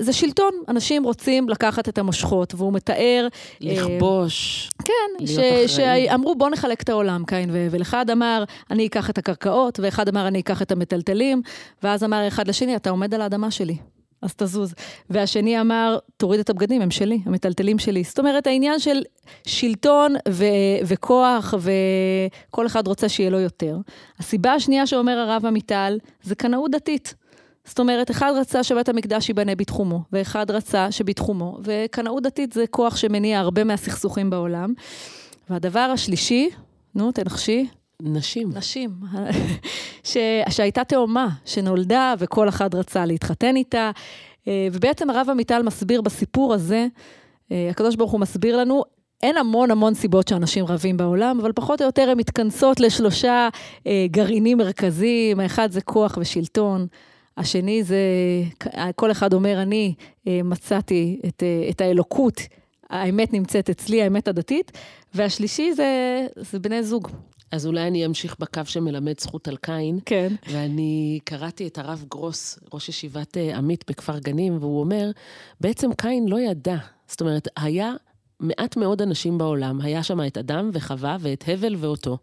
זה 0.00 0.12
שלטון. 0.12 0.50
אנשים 0.68 1.04
רוצים 1.04 1.48
לקחת 1.48 1.88
את 1.88 1.98
המושכות, 1.98 2.54
והוא 2.54 2.72
מתאר... 2.72 3.28
אה, 3.62 3.72
לכבוש. 3.72 4.70
אה, 4.80 4.84
כן, 4.84 5.26
ש, 5.26 5.38
שאמרו 5.76 6.34
בוא 6.34 6.50
נחלק 6.50 6.82
את 6.82 6.88
העולם, 6.88 7.24
קין, 7.26 7.50
ואחד 7.70 8.10
אמר, 8.10 8.44
אני 8.70 8.86
אקח 8.86 9.10
את 9.10 9.18
הקרקעות, 9.18 9.80
ואחד 9.82 10.08
אמר, 10.08 10.28
אני 10.28 10.40
אקח 10.40 10.62
את 10.62 10.72
המטלטלים, 10.72 11.42
ואז 11.82 12.04
אמר 12.04 12.28
אחד 12.28 12.48
לשני, 12.48 12.76
אתה 12.76 12.90
עומד 12.90 13.14
על 13.14 13.20
האדמה 13.20 13.50
שלי. 13.50 13.76
אז 14.26 14.34
תזוז. 14.34 14.74
והשני 15.10 15.60
אמר, 15.60 15.98
תוריד 16.16 16.40
את 16.40 16.50
הבגדים, 16.50 16.82
הם 16.82 16.90
שלי, 16.90 17.18
המטלטלים 17.26 17.78
שלי. 17.78 18.04
זאת 18.04 18.18
אומרת, 18.18 18.46
העניין 18.46 18.78
של 18.78 19.02
שלטון 19.46 20.14
ו- 20.28 20.44
וכוח, 20.86 21.54
וכל 21.58 22.66
אחד 22.66 22.86
רוצה 22.86 23.08
שיהיה 23.08 23.30
לו 23.30 23.40
יותר. 23.40 23.78
הסיבה 24.18 24.52
השנייה 24.52 24.86
שאומר 24.86 25.18
הרב 25.18 25.46
עמיטל, 25.46 25.98
זה 26.22 26.34
קנאות 26.34 26.70
דתית. 26.70 27.14
זאת 27.64 27.78
אומרת, 27.78 28.10
אחד 28.10 28.32
רצה 28.40 28.62
שבית 28.62 28.88
המקדש 28.88 29.28
ייבנה 29.28 29.54
בתחומו, 29.54 30.00
ואחד 30.12 30.50
רצה 30.50 30.92
שבתחומו, 30.92 31.58
וקנאות 31.64 32.22
דתית 32.22 32.52
זה 32.52 32.64
כוח 32.70 32.96
שמניע 32.96 33.40
הרבה 33.40 33.64
מהסכסוכים 33.64 34.30
בעולם. 34.30 34.72
והדבר 35.50 35.80
השלישי, 35.80 36.50
נו, 36.94 37.12
תנחשי. 37.12 37.66
נשים. 38.02 38.50
נשים. 38.54 38.90
ש... 40.10 40.16
שהייתה 40.50 40.84
תאומה, 40.84 41.28
שנולדה 41.44 42.14
וכל 42.18 42.48
אחד 42.48 42.74
רצה 42.74 43.06
להתחתן 43.06 43.56
איתה. 43.56 43.90
אה, 44.48 44.68
ובעצם 44.72 45.10
הרב 45.10 45.26
עמיטל 45.30 45.62
מסביר 45.62 46.00
בסיפור 46.02 46.54
הזה, 46.54 46.86
אה, 47.52 47.68
הקדוש 47.70 47.96
ברוך 47.96 48.12
הוא 48.12 48.20
מסביר 48.20 48.56
לנו 48.56 48.84
אין 49.22 49.36
המון 49.36 49.70
המון 49.70 49.94
סיבות 49.94 50.28
שאנשים 50.28 50.64
רבים 50.64 50.96
בעולם, 50.96 51.40
אבל 51.40 51.52
פחות 51.52 51.80
או 51.80 51.86
יותר 51.86 52.10
הן 52.10 52.18
מתכנסות 52.18 52.80
לשלושה 52.80 53.48
אה, 53.86 54.06
גרעינים 54.10 54.58
מרכזיים, 54.58 55.40
האחד 55.40 55.70
זה 55.70 55.80
כוח 55.80 56.18
ושלטון, 56.20 56.86
השני 57.36 57.82
זה, 57.82 57.98
כל 58.96 59.10
אחד 59.10 59.32
אומר, 59.32 59.62
אני 59.62 59.94
מצאתי 60.26 61.20
את, 61.26 61.42
את 61.70 61.80
האלוקות, 61.80 62.40
האמת 62.90 63.32
נמצאת 63.32 63.70
אצלי, 63.70 64.02
האמת 64.02 64.28
הדתית, 64.28 64.72
והשלישי 65.14 65.72
זה, 65.72 65.86
זה 66.36 66.58
בני 66.58 66.82
זוג. 66.82 67.08
אז 67.50 67.66
אולי 67.66 67.86
אני 67.86 68.06
אמשיך 68.06 68.36
בקו 68.38 68.60
שמלמד 68.64 69.20
זכות 69.20 69.48
על 69.48 69.56
קין. 69.56 69.98
כן. 70.06 70.32
ואני 70.50 71.18
קראתי 71.24 71.66
את 71.66 71.78
הרב 71.78 72.04
גרוס, 72.10 72.58
ראש 72.74 72.88
ישיבת 72.88 73.36
אה, 73.36 73.56
עמית 73.56 73.84
בכפר 73.90 74.18
גנים, 74.18 74.56
והוא 74.60 74.80
אומר, 74.80 75.10
בעצם 75.60 75.92
קין 75.92 76.28
לא 76.28 76.40
ידע. 76.40 76.76
זאת 77.08 77.20
אומרת, 77.20 77.48
היה 77.56 77.92
מעט 78.40 78.76
מאוד 78.76 79.02
אנשים 79.02 79.38
בעולם, 79.38 79.80
היה 79.80 80.02
שם 80.02 80.26
את 80.26 80.38
אדם 80.38 80.70
וחווה 80.72 81.16
ואת 81.20 81.44
הבל 81.46 81.76
ואותו, 81.78 82.18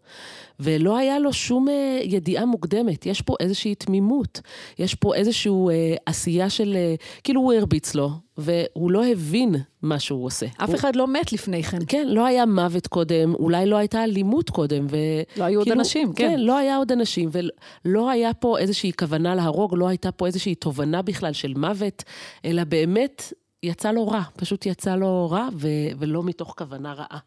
ולא 0.60 0.96
היה 0.96 1.18
לו 1.18 1.32
שום 1.32 1.68
אה, 1.68 2.00
ידיעה 2.02 2.46
מוקדמת. 2.46 3.06
יש 3.06 3.22
פה 3.22 3.34
איזושהי 3.40 3.74
תמימות, 3.74 4.40
יש 4.78 4.94
פה 4.94 5.14
איזושהי 5.14 5.52
אה, 5.70 5.94
עשייה 6.06 6.50
של, 6.50 6.76
אה, 6.76 6.94
כאילו 7.24 7.40
הוא 7.40 7.52
הרביץ 7.52 7.94
לו, 7.94 8.10
והוא 8.38 8.90
לא 8.90 9.06
הבין 9.06 9.54
מה 9.82 9.98
שהוא 9.98 10.24
עושה. 10.24 10.46
אף 10.56 10.68
הוא... 10.68 10.76
אחד 10.76 10.96
לא 10.96 11.06
מת 11.06 11.32
לפני 11.32 11.62
כן. 11.62 11.78
כן, 11.86 12.08
לא 12.08 12.26
היה 12.26 12.46
מוות 12.46 12.86
קודם, 12.86 13.34
אולי 13.34 13.66
לא 13.66 13.76
הייתה 13.76 14.04
אלימות 14.04 14.50
קודם, 14.50 14.86
ו... 14.90 14.96
לא 15.36 15.44
היו 15.44 15.60
כאילו, 15.60 15.60
עוד 15.60 15.68
אנשים, 15.78 16.12
כן. 16.12 16.28
כן, 16.28 16.40
לא 16.40 16.58
היה 16.58 16.76
עוד 16.76 16.92
אנשים, 16.92 17.30
ולא 17.84 18.10
היה 18.10 18.34
פה 18.34 18.58
איזושהי 18.58 18.92
כוונה 18.98 19.34
להרוג, 19.34 19.74
לא 19.76 19.88
הייתה 19.88 20.12
פה 20.12 20.26
איזושהי 20.26 20.54
תובנה 20.54 21.02
בכלל 21.02 21.32
של 21.32 21.54
מוות, 21.56 22.02
אלא 22.44 22.64
באמת 22.64 23.32
יצא 23.64 23.90
לו 23.90 24.08
רע, 24.08 24.22
פשוט 24.36 24.66
יצא 24.66 24.96
לו 24.96 25.28
רע 25.30 25.48
ו- 25.52 25.68
ולא 25.98 26.22
מתוך 26.22 26.54
כוונה 26.58 26.92
רעה. 26.92 27.18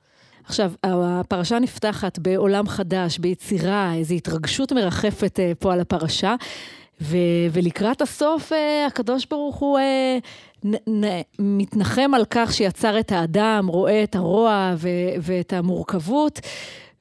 עכשיו, 0.46 0.72
הפרשה 0.84 1.60
נפתחת 1.60 2.20
בעולם 2.20 2.68
חדש, 2.68 3.18
ביצירה, 3.18 3.94
איזו 3.94 4.14
התרגשות 4.14 4.72
מרחפת 4.72 5.40
אה, 5.40 5.52
פה 5.60 5.74
על 5.74 5.80
הפרשה, 5.80 6.36
ו- 7.02 7.18
ולקראת 7.52 8.02
הסוף 8.02 8.54
אה, 8.54 8.86
הקדוש 8.86 9.26
ברוך 9.26 9.56
הוא 9.56 9.80
אה, 9.80 10.18
נ- 10.66 11.06
נ- 11.06 11.22
מתנחם 11.40 12.12
על 12.14 12.26
כך 12.30 12.54
שיצר 12.54 13.00
את 13.00 13.12
האדם, 13.12 13.68
רואה 13.68 14.04
את 14.04 14.16
הרוע 14.16 14.74
ו- 14.78 14.90
ואת 15.22 15.54
המורכבות. 15.54 16.40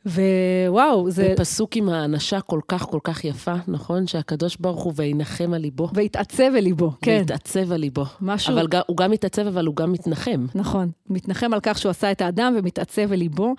ווואו, 0.06 1.10
זה... 1.10 1.34
ופסוק 1.36 1.76
עם 1.76 1.88
האנשה 1.88 2.40
כל 2.40 2.60
כך 2.68 2.82
כל 2.82 2.98
כך 3.04 3.24
יפה, 3.24 3.54
נכון? 3.68 4.06
שהקדוש 4.06 4.56
ברוך 4.60 4.82
הוא 4.82 4.92
וינחם 4.96 5.54
על 5.54 5.60
ליבו. 5.60 5.88
והתעצב 5.94 6.42
על 6.56 6.60
ליבו, 6.60 6.92
כן. 7.02 7.16
והתעצב 7.18 7.72
על 7.72 7.80
ליבו. 7.80 8.04
משהו... 8.20 8.54
אבל 8.54 8.66
הוא 8.86 8.96
גם 8.96 9.10
מתעצב, 9.10 9.46
אבל 9.46 9.66
הוא 9.66 9.76
גם 9.76 9.92
מתנחם. 9.92 10.46
נכון, 10.54 10.90
מתנחם 11.10 11.54
על 11.54 11.60
כך 11.62 11.78
שהוא 11.78 11.90
עשה 11.90 12.12
את 12.12 12.20
האדם 12.20 12.54
ומתעצב 12.58 13.12
על 13.12 13.18
ליבו. 13.18 13.54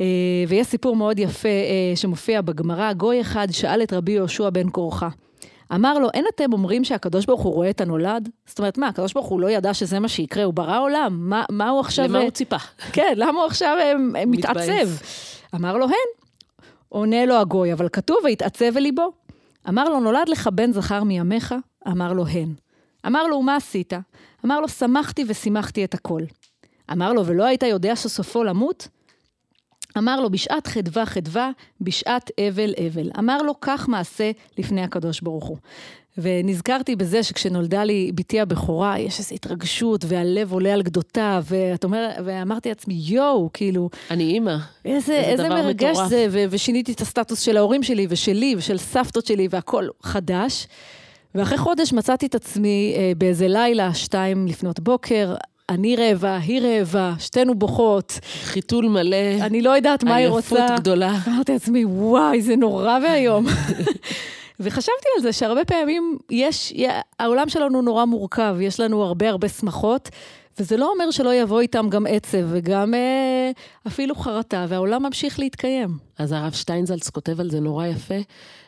אה, 0.00 0.06
ויש 0.48 0.66
סיפור 0.66 0.96
מאוד 0.96 1.18
יפה 1.18 1.48
אה, 1.48 1.96
שמופיע 1.96 2.40
בגמרא, 2.40 2.92
גוי 2.92 3.20
אחד 3.20 3.48
שאל 3.50 3.82
את 3.82 3.92
רבי 3.92 4.12
יהושע 4.12 4.50
בן 4.50 4.70
כורחה. 4.72 5.08
אמר 5.74 5.98
לו, 5.98 6.08
אין 6.14 6.24
אתם 6.34 6.52
אומרים 6.52 6.84
שהקדוש 6.84 7.26
ברוך 7.26 7.42
הוא 7.42 7.52
רואה 7.52 7.70
את 7.70 7.80
הנולד? 7.80 8.28
זאת 8.46 8.58
אומרת, 8.58 8.78
מה, 8.78 8.88
הקדוש 8.88 9.12
ברוך 9.12 9.26
הוא 9.26 9.40
לא 9.40 9.50
ידע 9.50 9.74
שזה 9.74 9.98
מה 9.98 10.08
שיקרה, 10.08 10.44
הוא 10.44 10.54
ברא 10.54 10.80
עולם? 10.80 11.16
מה, 11.20 11.44
מה 11.50 11.68
הוא 11.68 11.80
עכשיו... 11.80 12.04
למה 12.04 12.18
הוא 12.18 12.30
ציפה? 12.30 12.56
כן, 12.92 13.12
למה 13.16 13.38
הוא 13.38 13.46
עכשיו 13.46 13.76
מתעצב? 14.26 14.88
אמר 15.54 15.76
לו, 15.76 15.84
הן. 15.84 16.28
עונה 16.88 17.26
לו 17.26 17.34
הגוי, 17.34 17.72
אבל 17.72 17.88
כתוב, 17.88 18.18
ויתעצב 18.24 18.76
אל 18.76 18.82
ליבו. 18.82 19.12
אמר 19.68 19.88
לו, 19.88 20.00
נולד 20.00 20.28
לך 20.28 20.48
בן 20.52 20.72
זכר 20.72 21.04
מימיך? 21.04 21.54
אמר 21.88 22.12
לו, 22.12 22.26
הן. 22.26 22.54
אמר 23.06 23.26
לו, 23.26 23.42
מה 23.42 23.56
עשית? 23.56 23.92
אמר 24.44 24.60
לו, 24.60 24.68
שמחתי 24.68 25.24
ושימחתי 25.28 25.84
את 25.84 25.94
הכל. 25.94 26.22
אמר 26.92 27.12
לו, 27.12 27.26
ולא 27.26 27.44
היית 27.44 27.62
יודע 27.62 27.96
שסופו 27.96 28.44
למות? 28.44 28.88
אמר 29.98 30.20
לו, 30.20 30.30
בשעת 30.30 30.66
חדווה 30.66 31.06
חדווה, 31.06 31.50
בשעת 31.80 32.30
אבל 32.48 32.74
אבל. 32.86 33.10
אמר 33.18 33.42
לו, 33.42 33.60
כך 33.60 33.88
מעשה 33.88 34.30
לפני 34.58 34.82
הקדוש 34.82 35.20
ברוך 35.20 35.44
הוא. 35.44 35.56
ונזכרתי 36.18 36.96
בזה 36.96 37.22
שכשנולדה 37.22 37.84
לי 37.84 38.10
בתי 38.14 38.40
הבכורה, 38.40 38.98
יש 38.98 39.18
איזו 39.18 39.34
התרגשות, 39.34 40.04
והלב 40.08 40.52
עולה 40.52 40.72
על 40.72 40.82
גדותיו, 40.82 41.44
ואת 41.48 41.84
אומרת, 41.84 42.14
ואמרתי 42.24 42.68
לעצמי, 42.68 42.94
יואו, 42.94 43.50
כאילו... 43.52 43.90
אני 44.10 44.24
אימא. 44.24 44.56
איזה, 44.84 45.14
איזה, 45.14 45.30
איזה 45.30 45.48
מרגש 45.48 45.90
מטורף. 45.90 46.08
זה, 46.08 46.26
ו- 46.30 46.44
ושיניתי 46.50 46.92
את 46.92 47.00
הסטטוס 47.00 47.40
של 47.40 47.56
ההורים 47.56 47.82
שלי, 47.82 48.06
ושלי, 48.10 48.54
ושל 48.58 48.78
סבתות 48.78 49.26
שלי, 49.26 49.48
והכול 49.50 49.90
חדש. 50.02 50.66
ואחרי 51.34 51.58
חודש 51.58 51.92
מצאתי 51.92 52.26
את 52.26 52.34
עצמי 52.34 52.94
אה, 52.96 53.12
באיזה 53.18 53.48
לילה, 53.48 53.94
שתיים 53.94 54.46
לפנות 54.46 54.80
בוקר, 54.80 55.34
אני 55.68 55.96
רעבה, 55.96 56.36
היא 56.36 56.60
רעבה, 56.62 57.12
שתינו 57.18 57.54
בוכות. 57.54 58.18
חיתול 58.42 58.88
מלא. 58.88 59.16
אני 59.40 59.62
לא 59.62 59.70
יודעת 59.70 60.04
מה 60.04 60.14
היא 60.14 60.28
רוצה. 60.28 60.56
עייפות 60.56 60.80
גדולה. 60.80 61.14
אמרתי 61.28 61.52
לעצמי, 61.52 61.84
וואי, 61.84 62.42
זה 62.42 62.56
נורא 62.56 62.98
ואיום. 63.02 63.46
וחשבתי 64.60 65.08
על 65.16 65.22
זה 65.22 65.32
שהרבה 65.32 65.64
פעמים 65.64 66.18
יש, 66.30 66.72
העולם 67.18 67.48
שלנו 67.48 67.82
נורא 67.82 68.04
מורכב, 68.04 68.56
יש 68.60 68.80
לנו 68.80 69.02
הרבה 69.02 69.28
הרבה 69.28 69.48
שמחות, 69.48 70.08
וזה 70.58 70.76
לא 70.76 70.92
אומר 70.92 71.10
שלא 71.10 71.34
יבוא 71.34 71.60
איתם 71.60 71.88
גם 71.88 72.06
עצב 72.06 72.38
וגם 72.48 72.94
אה, 72.94 73.50
אפילו 73.86 74.14
חרטה, 74.14 74.66
והעולם 74.68 75.02
ממשיך 75.02 75.38
להתקיים. 75.38 75.98
אז 76.18 76.32
הרב 76.32 76.52
שטיינזלץ 76.52 77.10
כותב 77.10 77.40
על 77.40 77.50
זה 77.50 77.60
נורא 77.60 77.86
יפה, 77.86 78.14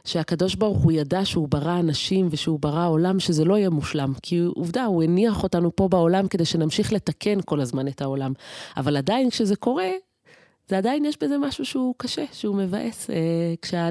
שהקדוש 0.05 0.55
ברוך 0.55 0.79
הוא 0.79 0.93
ידע 0.93 1.25
שהוא 1.25 1.49
ברא 1.49 1.81
אנשים 1.81 2.29
ושהוא 2.31 2.59
ברא 2.61 2.89
עולם, 2.89 3.21
שזה 3.21 3.45
לא 3.45 3.59
יהיה 3.59 3.71
מושלם. 3.71 4.13
כי 4.23 4.41
עובדה, 4.41 4.85
הוא 4.85 5.03
הניח 5.03 5.43
אותנו 5.43 5.77
פה 5.77 5.89
בעולם 5.89 6.29
כדי 6.29 6.45
שנמשיך 6.45 6.93
לתקן 6.93 7.39
כל 7.45 7.61
הזמן 7.61 7.89
את 7.89 8.03
העולם. 8.03 8.33
אבל 8.77 8.97
עדיין 8.97 9.31
כשזה 9.31 9.57
קורה, 9.57 9.91
זה 10.71 10.79
עדיין 10.79 11.05
יש 11.05 11.17
בזה 11.23 11.39
משהו 11.39 11.65
שהוא 11.65 11.95
קשה, 11.97 12.25
שהוא 12.33 12.57
מבאס. 12.57 13.11
אה, 13.11 13.17
כשה, 13.63 13.89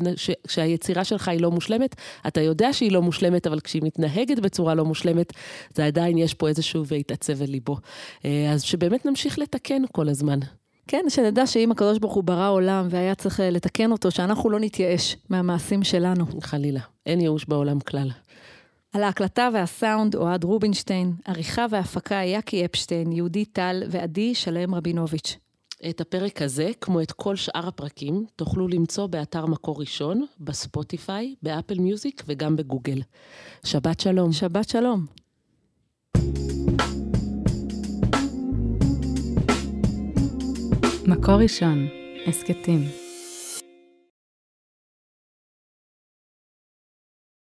כשהיצירה 0.48 1.04
שלך 1.04 1.28
היא 1.28 1.42
לא 1.42 1.52
מושלמת, 1.52 1.96
אתה 2.28 2.42
יודע 2.42 2.74
שהיא 2.74 2.92
לא 2.92 3.02
מושלמת, 3.02 3.48
אבל 3.48 3.60
כשהיא 3.60 3.82
מתנהגת 3.86 4.40
בצורה 4.40 4.76
לא 4.76 4.86
מושלמת, 4.86 5.34
זה 5.76 5.86
עדיין 5.86 6.18
יש 6.18 6.34
פה 6.34 6.48
איזשהו 6.48 6.86
והתעצב 6.86 7.42
אל 7.42 7.50
ליבו. 7.50 7.78
אה, 8.26 8.52
אז 8.52 8.62
שבאמת 8.62 9.06
נמשיך 9.06 9.40
לתקן 9.40 9.82
כל 9.92 10.10
הזמן. 10.10 10.40
כן, 10.88 11.06
שנדע 11.10 11.48
שאם 11.48 11.72
הקדוש 11.72 12.00
ברוך 12.00 12.14
הוא 12.14 12.24
ברא 12.24 12.50
עולם 12.50 12.88
והיה 12.90 13.16
צריך 13.16 13.40
אה, 13.40 13.50
לתקן 13.50 13.92
אותו, 13.92 14.12
שאנחנו 14.12 14.50
לא 14.50 14.60
נתייאש 14.60 15.18
מהמעשים 15.30 15.84
שלנו. 15.84 16.26
חלילה, 16.42 16.82
אין 17.06 17.22
ייאוש 17.22 17.46
בעולם 17.46 17.80
כלל. 17.80 18.10
על 18.94 19.04
ההקלטה 19.04 19.50
והסאונד 19.54 20.16
אוהד 20.16 20.44
רובינשטיין, 20.44 21.14
עריכה 21.26 21.66
והפקה 21.70 22.22
יקי 22.26 22.66
אפשטיין, 22.66 23.12
יהודי 23.12 23.46
טל 23.46 23.84
ועדי 23.90 24.36
שלם 24.36 24.76
רבינוביץ'. 24.76 25.38
את 25.90 26.02
הפרק 26.02 26.42
הזה, 26.42 26.72
כמו 26.82 27.02
את 27.02 27.12
כל 27.12 27.36
שאר 27.36 27.68
הפרקים, 27.68 28.26
תוכלו 28.36 28.68
למצוא 28.68 29.08
באתר 29.08 29.46
מקור 29.46 29.80
ראשון, 29.80 30.26
בספוטיפיי, 30.40 31.36
באפל 31.44 31.80
מיוזיק 31.80 32.24
וגם 32.28 32.56
בגוגל. 32.56 33.02
שבת 33.66 34.00
שלום. 34.00 34.32
שבת 34.32 34.70
שלום. 34.70 35.06
מקור 41.08 41.36
ראשון, 41.36 41.88
הסכתים. 42.28 42.99